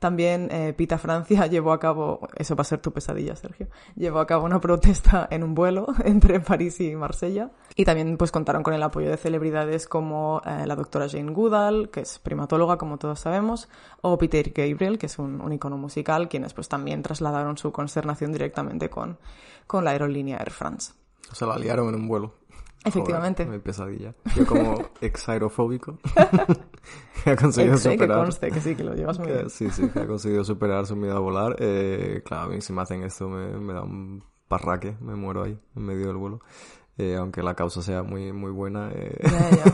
[0.02, 4.18] También eh, Pita Francia llevó a cabo, eso va a ser tu pesadilla, Sergio, llevó
[4.18, 7.52] a cabo una protesta en un vuelo entre París y Marsella.
[7.76, 11.92] Y también pues contaron con el apoyo de celebridades como eh, la doctora Jane Goodall,
[11.92, 13.70] que es primatóloga, como todos sabemos,
[14.02, 18.90] o Peter Gabriel, que es un, icono musical, quienes pues también trasladaron su consternación directamente
[18.90, 19.20] con,
[19.68, 20.94] con la aerolínea Air France.
[21.32, 22.34] Se la liaron en un vuelo.
[22.84, 23.46] Efectivamente.
[23.46, 24.16] Joder, pesadilla.
[24.36, 26.00] Yo como ex aerofóbico
[27.26, 28.18] he conseguido superar...
[28.18, 29.50] que conste que sí, que lo llevas muy bien.
[29.50, 31.56] Sí, sí, he conseguido superar su miedo a volar.
[31.60, 35.44] Eh, claro, a mí si me hacen esto me, me da un parraque, me muero
[35.44, 36.42] ahí, en medio del vuelo.
[36.98, 38.92] Eh, aunque la causa sea muy, muy buena.
[38.94, 39.18] Eh...
[39.24, 39.74] Ya, ya.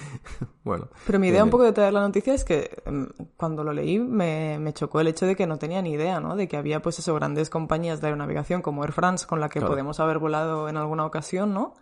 [0.64, 0.88] bueno.
[1.06, 3.98] Pero mi idea un poco de traer la noticia es que em, cuando lo leí
[3.98, 6.36] me, me, chocó el hecho de que no tenía ni idea, ¿no?
[6.36, 9.60] De que había pues eso, grandes compañías de aeronavegación como Air France con la que
[9.60, 11.74] podemos haber volado en alguna ocasión, ¿no?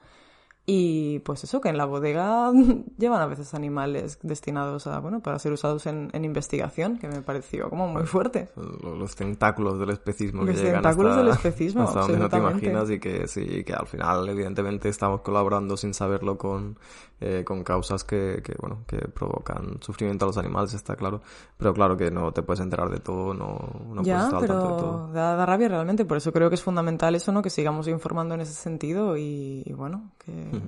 [0.72, 2.52] Y pues eso, que en la bodega
[2.96, 7.68] llevan a veces animales destinados a, bueno, para ser usados en, investigación, que me pareció
[7.68, 8.50] como muy fuerte.
[8.80, 12.88] Los, tentáculos del especismo los que llegan tentáculos del especismo, hasta donde no te imaginas
[12.88, 16.78] y que sí, que al final evidentemente estamos colaborando sin saberlo con,
[17.20, 21.20] eh, con causas que, que, bueno, que provocan sufrimiento a los animales, está claro.
[21.56, 23.58] Pero claro que no te puedes enterar de todo, no,
[23.94, 25.12] no ya, puedes estar pero al tanto de todo.
[25.12, 27.42] Da, da, rabia realmente, por eso creo que es fundamental eso, ¿no?
[27.42, 30.60] Que sigamos informando en ese sentido y, y bueno, que...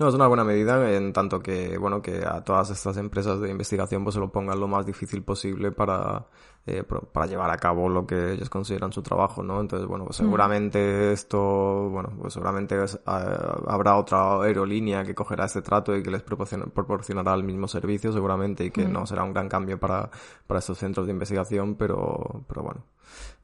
[0.00, 3.50] No, es una buena medida en tanto que, bueno, que a todas estas empresas de
[3.50, 6.24] investigación pues se lo pongan lo más difícil posible para,
[6.66, 9.60] eh, para llevar a cabo lo que ellos consideran su trabajo, ¿no?
[9.60, 10.24] Entonces, bueno, pues mm.
[10.24, 16.22] seguramente esto, bueno, pues seguramente habrá otra aerolínea que cogerá este trato y que les
[16.22, 18.92] proporcionará el mismo servicio seguramente y que mm.
[18.92, 20.08] no será un gran cambio para,
[20.46, 22.84] para estos centros de investigación, pero, pero bueno.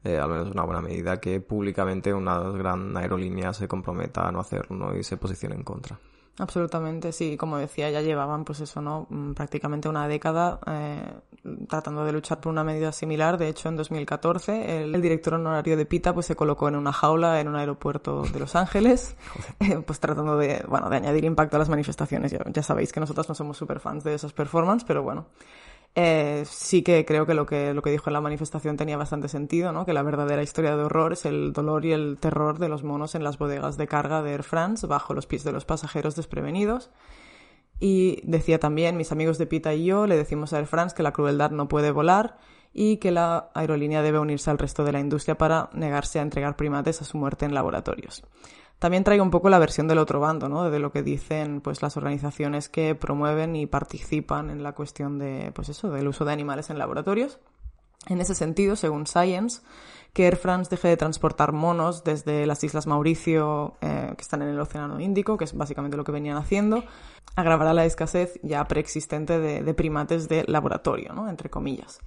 [0.03, 4.31] Eh, al menos es una buena medida que públicamente una gran aerolínea se comprometa a
[4.31, 5.99] no hacerlo y se posicione en contra.
[6.39, 7.35] Absolutamente, sí.
[7.35, 9.07] Como decía, ya llevaban, pues eso, ¿no?
[9.09, 11.13] Mm, prácticamente una década eh,
[11.67, 13.37] tratando de luchar por una medida similar.
[13.39, 17.41] De hecho, en 2014, el, director honorario de PITA, pues se colocó en una jaula
[17.41, 19.15] en un aeropuerto de Los Ángeles,
[19.59, 22.31] eh, pues tratando de, bueno, de añadir impacto a las manifestaciones.
[22.31, 25.25] Ya, ya sabéis que nosotros no somos super fans de esas performances, pero bueno.
[25.99, 29.27] Eh, sí que creo que lo, que lo que dijo en la manifestación tenía bastante
[29.29, 29.83] sentido, ¿no?
[29.83, 33.15] Que la verdadera historia de horror es el dolor y el terror de los monos
[33.15, 36.91] en las bodegas de carga de Air France bajo los pies de los pasajeros desprevenidos.
[37.79, 41.01] Y decía también, mis amigos de Pita y yo le decimos a Air France que
[41.01, 42.37] la crueldad no puede volar
[42.75, 46.55] y que la aerolínea debe unirse al resto de la industria para negarse a entregar
[46.55, 48.23] primates a su muerte en laboratorios.
[48.79, 50.69] También traigo un poco la versión del otro bando, ¿no?
[50.69, 55.51] De lo que dicen pues las organizaciones que promueven y participan en la cuestión de
[55.55, 57.39] pues eso, del uso de animales en laboratorios.
[58.07, 59.61] En ese sentido, según Science,
[60.13, 64.49] que Air France deje de transportar monos desde las Islas Mauricio, eh, que están en
[64.49, 66.83] el Océano Índico, que es básicamente lo que venían haciendo,
[67.35, 71.27] agravará la escasez ya preexistente de, de primates de laboratorio, ¿no?
[71.27, 71.99] Entre comillas.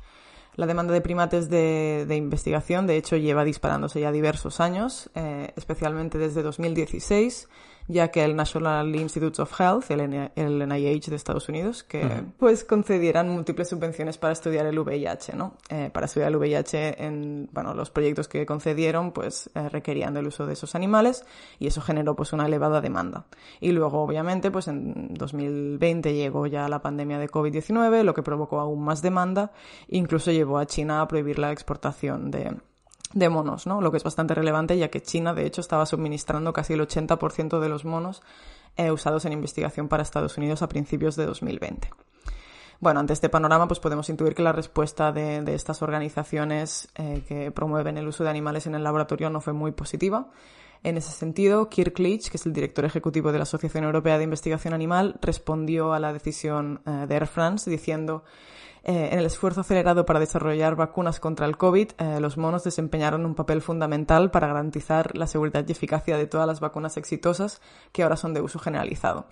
[0.56, 6.18] La demanda de primates de, investigación, de hecho, lleva disparándose ya diversos años, eh, especialmente
[6.18, 7.48] desde 2016,
[7.88, 13.28] ya que el National Institutes of Health, el, NIH de Estados Unidos, que pues concedieran
[13.28, 15.54] múltiples subvenciones para estudiar el VIH, ¿no?
[15.68, 20.26] Eh, para estudiar el VIH en, bueno, los proyectos que concedieron pues eh, requerían del
[20.26, 21.24] uso de esos animales
[21.58, 23.26] y eso generó pues una elevada demanda.
[23.60, 28.60] Y luego, obviamente, pues en 2020 llegó ya la pandemia de COVID-19, lo que provocó
[28.60, 29.52] aún más demanda,
[29.88, 32.56] incluso llevó a China a prohibir la exportación de
[33.12, 33.80] de monos, ¿no?
[33.80, 37.60] Lo que es bastante relevante ya que China, de hecho, estaba suministrando casi el 80%
[37.60, 38.22] de los monos
[38.76, 41.90] eh, usados en investigación para Estados Unidos a principios de 2020.
[42.78, 47.50] Bueno, ante este panorama, pues podemos intuir que la respuesta de, estas organizaciones eh, que
[47.50, 50.30] promueven el uso de animales en el laboratorio no fue muy positiva.
[50.82, 54.24] En ese sentido, Kirk Leach, que es el director ejecutivo de la Asociación Europea de
[54.24, 58.24] Investigación Animal, respondió a la decisión eh, de Air France diciendo
[58.84, 63.26] eh, en el esfuerzo acelerado para desarrollar vacunas contra el COVID, eh, los monos desempeñaron
[63.26, 67.60] un papel fundamental para garantizar la seguridad y eficacia de todas las vacunas exitosas
[67.92, 69.26] que ahora son de uso generalizado.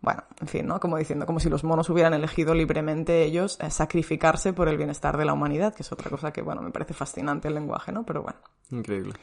[0.00, 0.78] Bueno, en fin, ¿no?
[0.80, 5.16] Como diciendo, como si los monos hubieran elegido libremente ellos eh, sacrificarse por el bienestar
[5.16, 8.04] de la humanidad, que es otra cosa que, bueno, me parece fascinante el lenguaje, ¿no?
[8.04, 8.38] Pero bueno.
[8.70, 9.14] Increíble.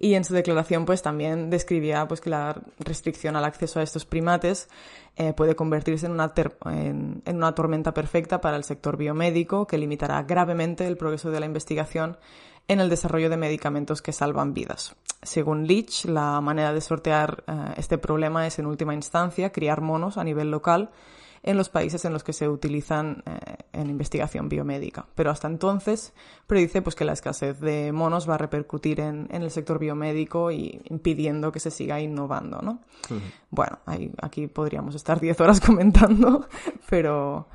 [0.00, 4.04] Y en su declaración, pues también describía pues, que la restricción al acceso a estos
[4.04, 4.68] primates
[5.16, 6.32] eh, puede convertirse en una,
[6.66, 11.46] en, una tormenta perfecta para el sector biomédico que limitará gravemente el progreso de la
[11.46, 12.16] investigación
[12.68, 14.94] en el desarrollo de medicamentos que salvan vidas.
[15.22, 20.16] Según Leach, la manera de sortear eh, este problema es en última instancia criar monos
[20.16, 20.90] a nivel local
[21.42, 25.06] en los países en los que se utilizan eh, en investigación biomédica.
[25.14, 26.12] Pero hasta entonces
[26.46, 30.80] predice pues, que la escasez de monos va a repercutir en, el sector biomédico y
[30.84, 32.60] impidiendo que se siga innovando.
[32.62, 32.80] ¿no?
[33.50, 33.78] Bueno,
[34.20, 36.48] aquí podríamos estar 10 horas comentando,
[36.90, 37.48] pero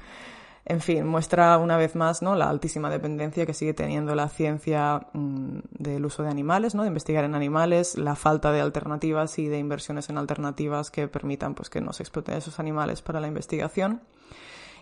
[0.66, 2.36] en fin, muestra una vez más ¿no?
[2.36, 6.84] la altísima dependencia que sigue teniendo la ciencia mm, del uso de animales, ¿no?
[6.84, 11.54] de investigar en animales, la falta de alternativas y de inversiones en alternativas que permitan
[11.54, 14.02] pues, que no se exploten esos animales para la investigación.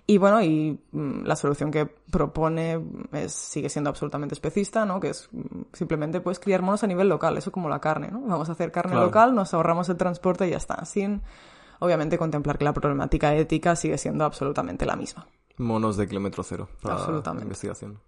[0.05, 2.79] Y bueno, y mm, la solución que propone
[3.13, 4.99] es, sigue siendo absolutamente especista, ¿no?
[4.99, 8.21] Que es mm, simplemente pues criar monos a nivel local, eso como la carne, ¿no?
[8.21, 11.21] Vamos a hacer carne local, nos ahorramos el transporte y ya está, sin
[11.79, 15.27] obviamente contemplar que la problemática ética sigue siendo absolutamente la misma.
[15.61, 17.43] Monos de kilómetro cero para Absolutamente.
[17.43, 17.99] investigación.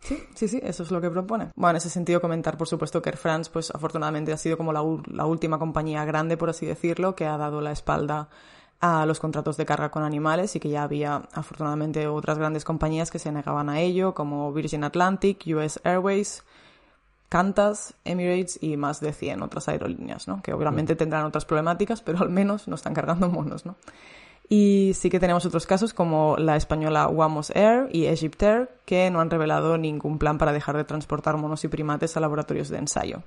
[0.00, 1.50] Sí, sí, sí, eso es lo que propone.
[1.56, 4.72] Bueno, en ese sentido comentar, por supuesto, que Air France, pues afortunadamente ha sido como
[4.72, 8.28] la, última compañía grande, por así decirlo, que ha dado la espalda
[8.80, 13.10] a los contratos de carga con animales y que ya había afortunadamente otras grandes compañías
[13.10, 16.44] que se negaban a ello, como Virgin Atlantic, US Airways,
[17.30, 20.42] Qantas, Emirates y más de 100 otras aerolíneas, ¿no?
[20.42, 20.98] Que obviamente mm.
[20.98, 23.76] tendrán otras problemáticas, pero al menos no están cargando monos, ¿no?
[24.48, 29.20] Y sí que tenemos otros casos como la española Wamos Air y Egyptair, que no
[29.20, 33.22] han revelado ningún plan para dejar de transportar monos y primates a laboratorios de ensayo.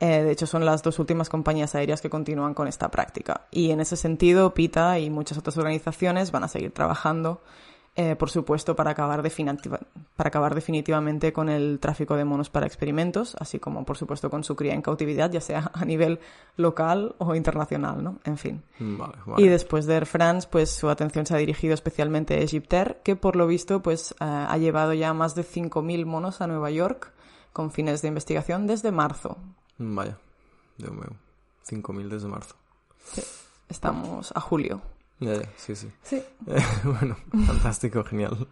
[0.00, 3.42] Eh, de hecho, son las dos últimas compañías aéreas que continúan con esta práctica.
[3.50, 7.42] Y en ese sentido, PITA y muchas otras organizaciones van a seguir trabajando,
[7.94, 9.22] eh, por supuesto, para acabar,
[10.16, 14.44] para acabar definitivamente con el tráfico de monos para experimentos, así como, por supuesto, con
[14.44, 16.18] su cría en cautividad, ya sea a nivel
[16.56, 18.18] local o internacional, ¿no?
[18.24, 18.62] En fin.
[19.36, 23.14] Y después de Air France, pues su atención se ha dirigido especialmente a Egyptair, que
[23.14, 27.12] por lo visto, pues eh, ha llevado ya más de 5.000 monos a Nueva York
[27.52, 29.36] con fines de investigación desde marzo.
[29.76, 30.16] Vaya,
[30.78, 31.10] Dios mío.
[31.68, 32.54] 5.000 desde marzo.
[33.04, 33.22] Sí.
[33.68, 34.80] Estamos a julio.
[35.22, 35.88] Ya, ya, sí, sí.
[36.02, 36.22] Sí.
[36.84, 37.16] bueno,
[37.46, 38.46] fantástico, genial.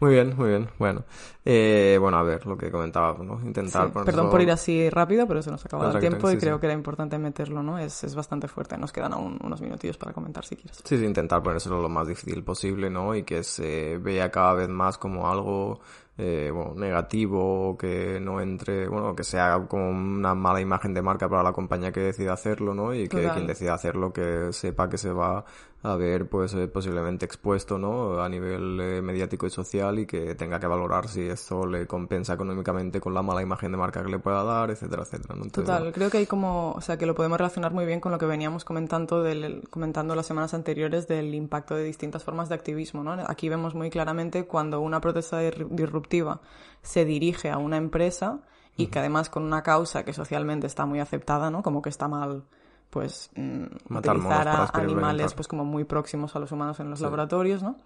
[0.00, 0.68] Muy bien, muy bien.
[0.78, 1.04] Bueno,
[1.44, 3.40] eh, bueno, a ver lo que comentábamos, ¿no?
[3.44, 6.66] Intentar Perdón por ir así rápido, pero se nos acaba el tiempo y creo que
[6.66, 7.78] era importante meterlo, ¿no?
[7.78, 8.78] Es, es bastante fuerte.
[8.78, 10.80] Nos quedan aún unos minutillos para comentar si quieres.
[10.84, 13.14] Sí, sí, intentar ponérselo lo más difícil posible, ¿no?
[13.14, 15.80] Y que se vea cada vez más como algo
[16.20, 21.28] eh, bueno, negativo que no entre, bueno, que sea como una mala imagen de marca
[21.28, 22.92] para la compañía que decida hacerlo, ¿no?
[22.92, 25.44] Y que quien decida hacerlo que sepa que se va
[25.82, 28.20] a ver pues eh, posiblemente expuesto, ¿no?
[28.20, 32.34] A nivel eh, mediático y social y que tenga que valorar si esto le compensa
[32.34, 35.36] económicamente con la mala imagen de marca que le pueda dar, etcétera, etcétera.
[35.52, 38.18] Total, creo que hay como, o sea, que lo podemos relacionar muy bien con lo
[38.18, 43.04] que veníamos comentando del, comentando las semanas anteriores del impacto de distintas formas de activismo,
[43.04, 43.12] ¿no?
[43.28, 46.40] Aquí vemos muy claramente cuando una protesta disruptiva
[46.82, 48.40] se dirige a una empresa
[48.76, 51.62] y que además con una causa que socialmente está muy aceptada, ¿no?
[51.62, 52.44] Como que está mal
[52.90, 57.62] pues mm, utilizar a animales pues como muy próximos a los humanos en los laboratorios,
[57.62, 57.76] ¿no?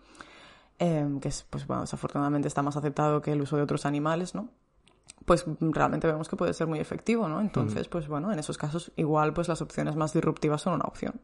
[0.78, 4.34] Em, que es, pues bueno, desafortunadamente está más aceptado que el uso de otros animales,
[4.34, 4.48] ¿no?
[5.24, 7.40] Pues realmente vemos que puede ser muy efectivo, ¿no?
[7.40, 11.20] Entonces, pues bueno, en esos casos igual pues las opciones más disruptivas son una opción.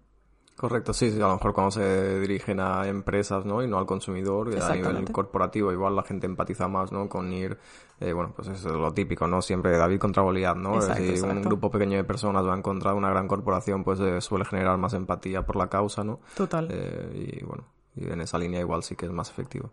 [0.58, 3.62] Correcto, sí, sí, a lo mejor cuando se dirigen a empresas, ¿no?
[3.62, 7.08] Y no al consumidor, a nivel corporativo, igual la gente empatiza más, ¿no?
[7.08, 7.56] Con ir,
[8.00, 9.40] eh, bueno, pues eso es lo típico, ¿no?
[9.40, 10.82] Siempre David contra Goliat, ¿no?
[10.82, 14.44] si un grupo pequeño de personas va a encontrar una gran corporación, pues eh, suele
[14.44, 16.18] generar más empatía por la causa, ¿no?
[16.36, 16.66] Total.
[16.72, 17.62] Eh, y bueno,
[18.00, 19.70] y en esa línea igual sí que es más efectivo.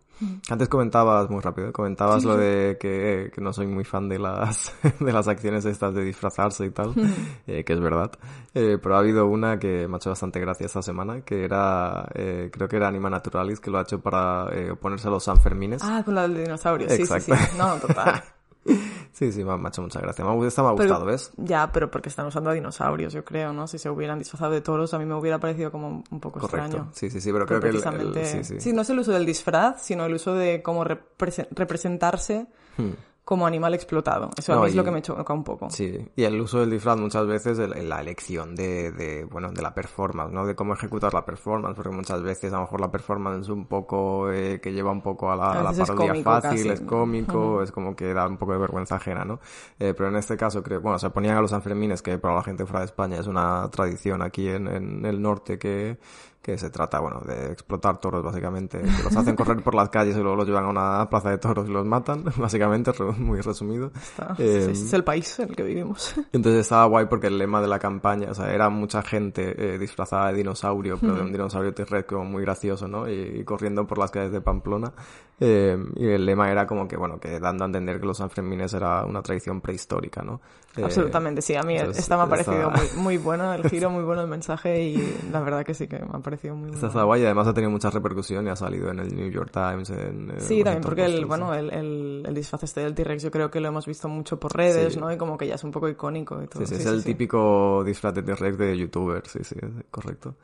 [0.50, 4.74] Antes comentabas, muy rápido, comentabas lo de que, que, no soy muy fan de las,
[5.00, 6.94] de las acciones estas de disfrazarse y tal,
[7.48, 8.12] eh, que es verdad.
[8.54, 12.08] Eh, pero ha habido una que me ha hecho bastante gracia esta semana, que era,
[12.14, 15.82] eh, creo que era Anima Naturalis, que lo ha hecho para oponerse a los Sanfermines.
[15.84, 17.32] Ah, con la del dinosaurio, sí, sí, sí.
[17.58, 18.24] No, total.
[19.16, 20.26] Sí, sí, me ha hecho mucha gracia.
[20.26, 21.32] Me ha, me ha gustado, ¿ves?
[21.38, 23.66] Ya, pero porque están usando a dinosaurios, yo creo, ¿no?
[23.66, 26.90] Si se hubieran disfrazado de toros, a mí me hubiera parecido como un poco extraño.
[26.92, 27.70] Sí, sí, sí, pero, creo que...
[27.70, 28.74] El, sí, sí.
[28.74, 32.92] no es el uso del disfraz, sino el uso de cómo representarse hmm
[33.26, 34.30] como animal explotado.
[34.38, 35.68] Eso a mí es lo que me choca un poco.
[35.72, 39.64] Sí, y el uso del disfraz muchas veces, en la elección de, de, bueno, de
[39.64, 40.46] la performance, ¿no?
[40.46, 43.66] De cómo ejecutar la performance, porque muchas veces a lo mejor la performance es un
[43.66, 48.14] poco, eh, que lleva un poco a la, parodia fácil, es cómico, es como que
[48.14, 49.40] da un poco de vergüenza ajena, ¿no?
[49.80, 52.44] Eh, pero en este caso creo, bueno, se ponían a los Sanfermines, que para la
[52.44, 55.98] gente fuera de España es una tradición aquí en, en el norte que,
[56.46, 58.80] que se trata, bueno, de explotar toros, básicamente.
[58.80, 61.40] Que los hacen correr por las calles y luego los llevan a una plaza de
[61.40, 63.92] toros y los matan, básicamente, muy resumido.
[64.38, 66.14] Eh, es el país en el que vivimos.
[66.34, 69.80] Entonces estaba guay porque el lema de la campaña, o sea, era mucha gente eh,
[69.80, 73.10] disfrazada de dinosaurio, pero de un dinosaurio T-Rex como muy gracioso, ¿no?
[73.10, 74.94] Y, corriendo por las calles de Pamplona.
[75.38, 78.74] Eh, y el lema era como que, bueno, que dando a entender que los Sanfermines
[78.74, 80.40] era una tradición prehistórica, ¿no?
[80.82, 81.56] Absolutamente, sí.
[81.56, 84.84] A mí esta me ha parecido muy, muy bueno el giro, muy bueno el mensaje
[84.84, 87.54] y la verdad que sí que me ha parecido muy Está guay y además ha
[87.54, 89.90] tenido mucha repercusión y ha salido en el New York Times.
[89.90, 93.50] En, eh, sí, también porque el, bueno, el, el, disfraz este del T-Rex yo creo
[93.50, 95.12] que lo hemos visto mucho por redes, ¿no?
[95.12, 96.66] Y como que ya es un poco icónico y todo.
[96.66, 99.56] Sí, sí, es el típico disfraz de T-Rex de youtuber, sí, sí,
[99.92, 100.36] correcto.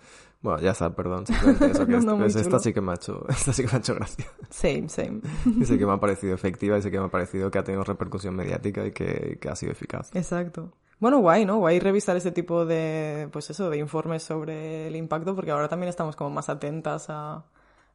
[0.42, 1.26] Bueno, ya está, perdón.
[1.30, 3.96] Eso que pues esta sí que me ha hecho, esta sí que me ha hecho
[3.96, 4.26] gracia.
[4.50, 5.22] Same, same.
[5.60, 7.64] Y sé que me ha parecido efectiva y sé que me ha parecido que ha
[7.64, 10.10] tenido repercusión mediática y que, que ha sido eficaz.
[10.16, 10.72] Exacto.
[11.00, 11.58] Bueno, guay, ¿no?
[11.58, 15.89] Guay revisar este tipo de, pues eso, de informes sobre el impacto, porque ahora también
[15.89, 17.44] estamos como más atentas a,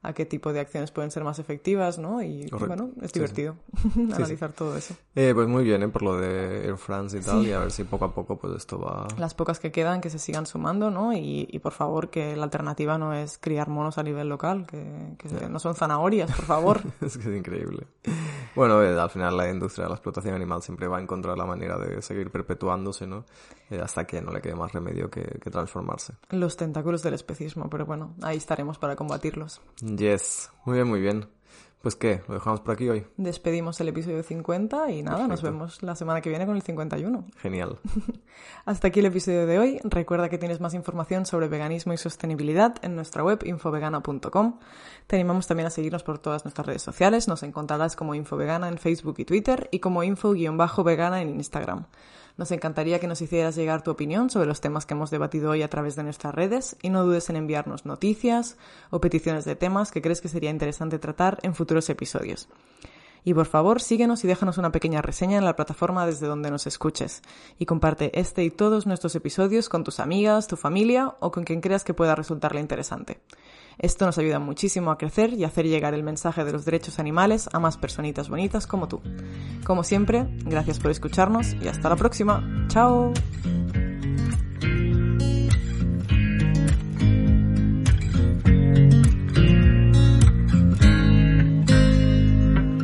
[0.06, 2.22] a qué tipo de acciones pueden ser más efectivas, ¿no?
[2.22, 3.56] Y bueno, es divertido
[3.96, 4.94] analizar todo eso.
[5.14, 5.88] Eh, pues muy bien, ¿eh?
[5.88, 8.54] Por lo de Air France y tal, y a ver si poco a poco pues
[8.56, 9.08] esto va...
[9.18, 11.12] Las pocas que quedan que se sigan sumando, ¿no?
[11.12, 15.16] Y, y por favor que la alternativa no es criar monos a nivel local, que,
[15.18, 16.80] que no son zanahorias, por favor.
[17.00, 17.86] es que es increíble.
[18.54, 21.44] Bueno, eh, al final la industria de la explotación animal siempre va a encontrar la
[21.44, 23.24] manera de seguir perpetuándose, ¿no?
[23.68, 26.14] Eh, hasta que no le quede más remedio que, que, transformarse.
[26.30, 29.60] Los tentáculos del especismo, pero bueno, ahí estaremos para combatirlos.
[29.96, 31.26] Yes, muy bien, muy bien.
[31.80, 33.06] Pues qué, lo dejamos por aquí hoy.
[33.16, 37.26] Despedimos el episodio 50 y nada, nos vemos la semana que viene con el 51.
[37.38, 37.78] Genial.
[38.64, 39.80] Hasta aquí el episodio de hoy.
[39.84, 44.58] Recuerda que tienes más información sobre veganismo y sostenibilidad en nuestra web infovegana.com.
[45.06, 47.28] Te animamos también a seguirnos por todas nuestras redes sociales.
[47.28, 51.86] Nos encontrarás como Infovegana en Facebook y Twitter y como info-vegana en Instagram.
[52.36, 55.62] Nos encantaría que nos hicieras llegar tu opinión sobre los temas que hemos debatido hoy
[55.62, 58.58] a través de nuestras redes y no dudes en enviarnos noticias
[58.90, 62.48] o peticiones de temas que crees que sería interesante tratar en futuros episodios.
[63.24, 66.68] Y por favor, síguenos y déjanos una pequeña reseña en la plataforma desde donde nos
[66.68, 67.22] escuches.
[67.58, 71.60] Y comparte este y todos nuestros episodios con tus amigas, tu familia o con quien
[71.60, 73.18] creas que pueda resultarle interesante.
[73.78, 77.48] Esto nos ayuda muchísimo a crecer y hacer llegar el mensaje de los derechos animales
[77.52, 79.02] a más personitas bonitas como tú.
[79.64, 82.66] Como siempre, gracias por escucharnos y hasta la próxima.
[82.68, 83.12] ¡Chao!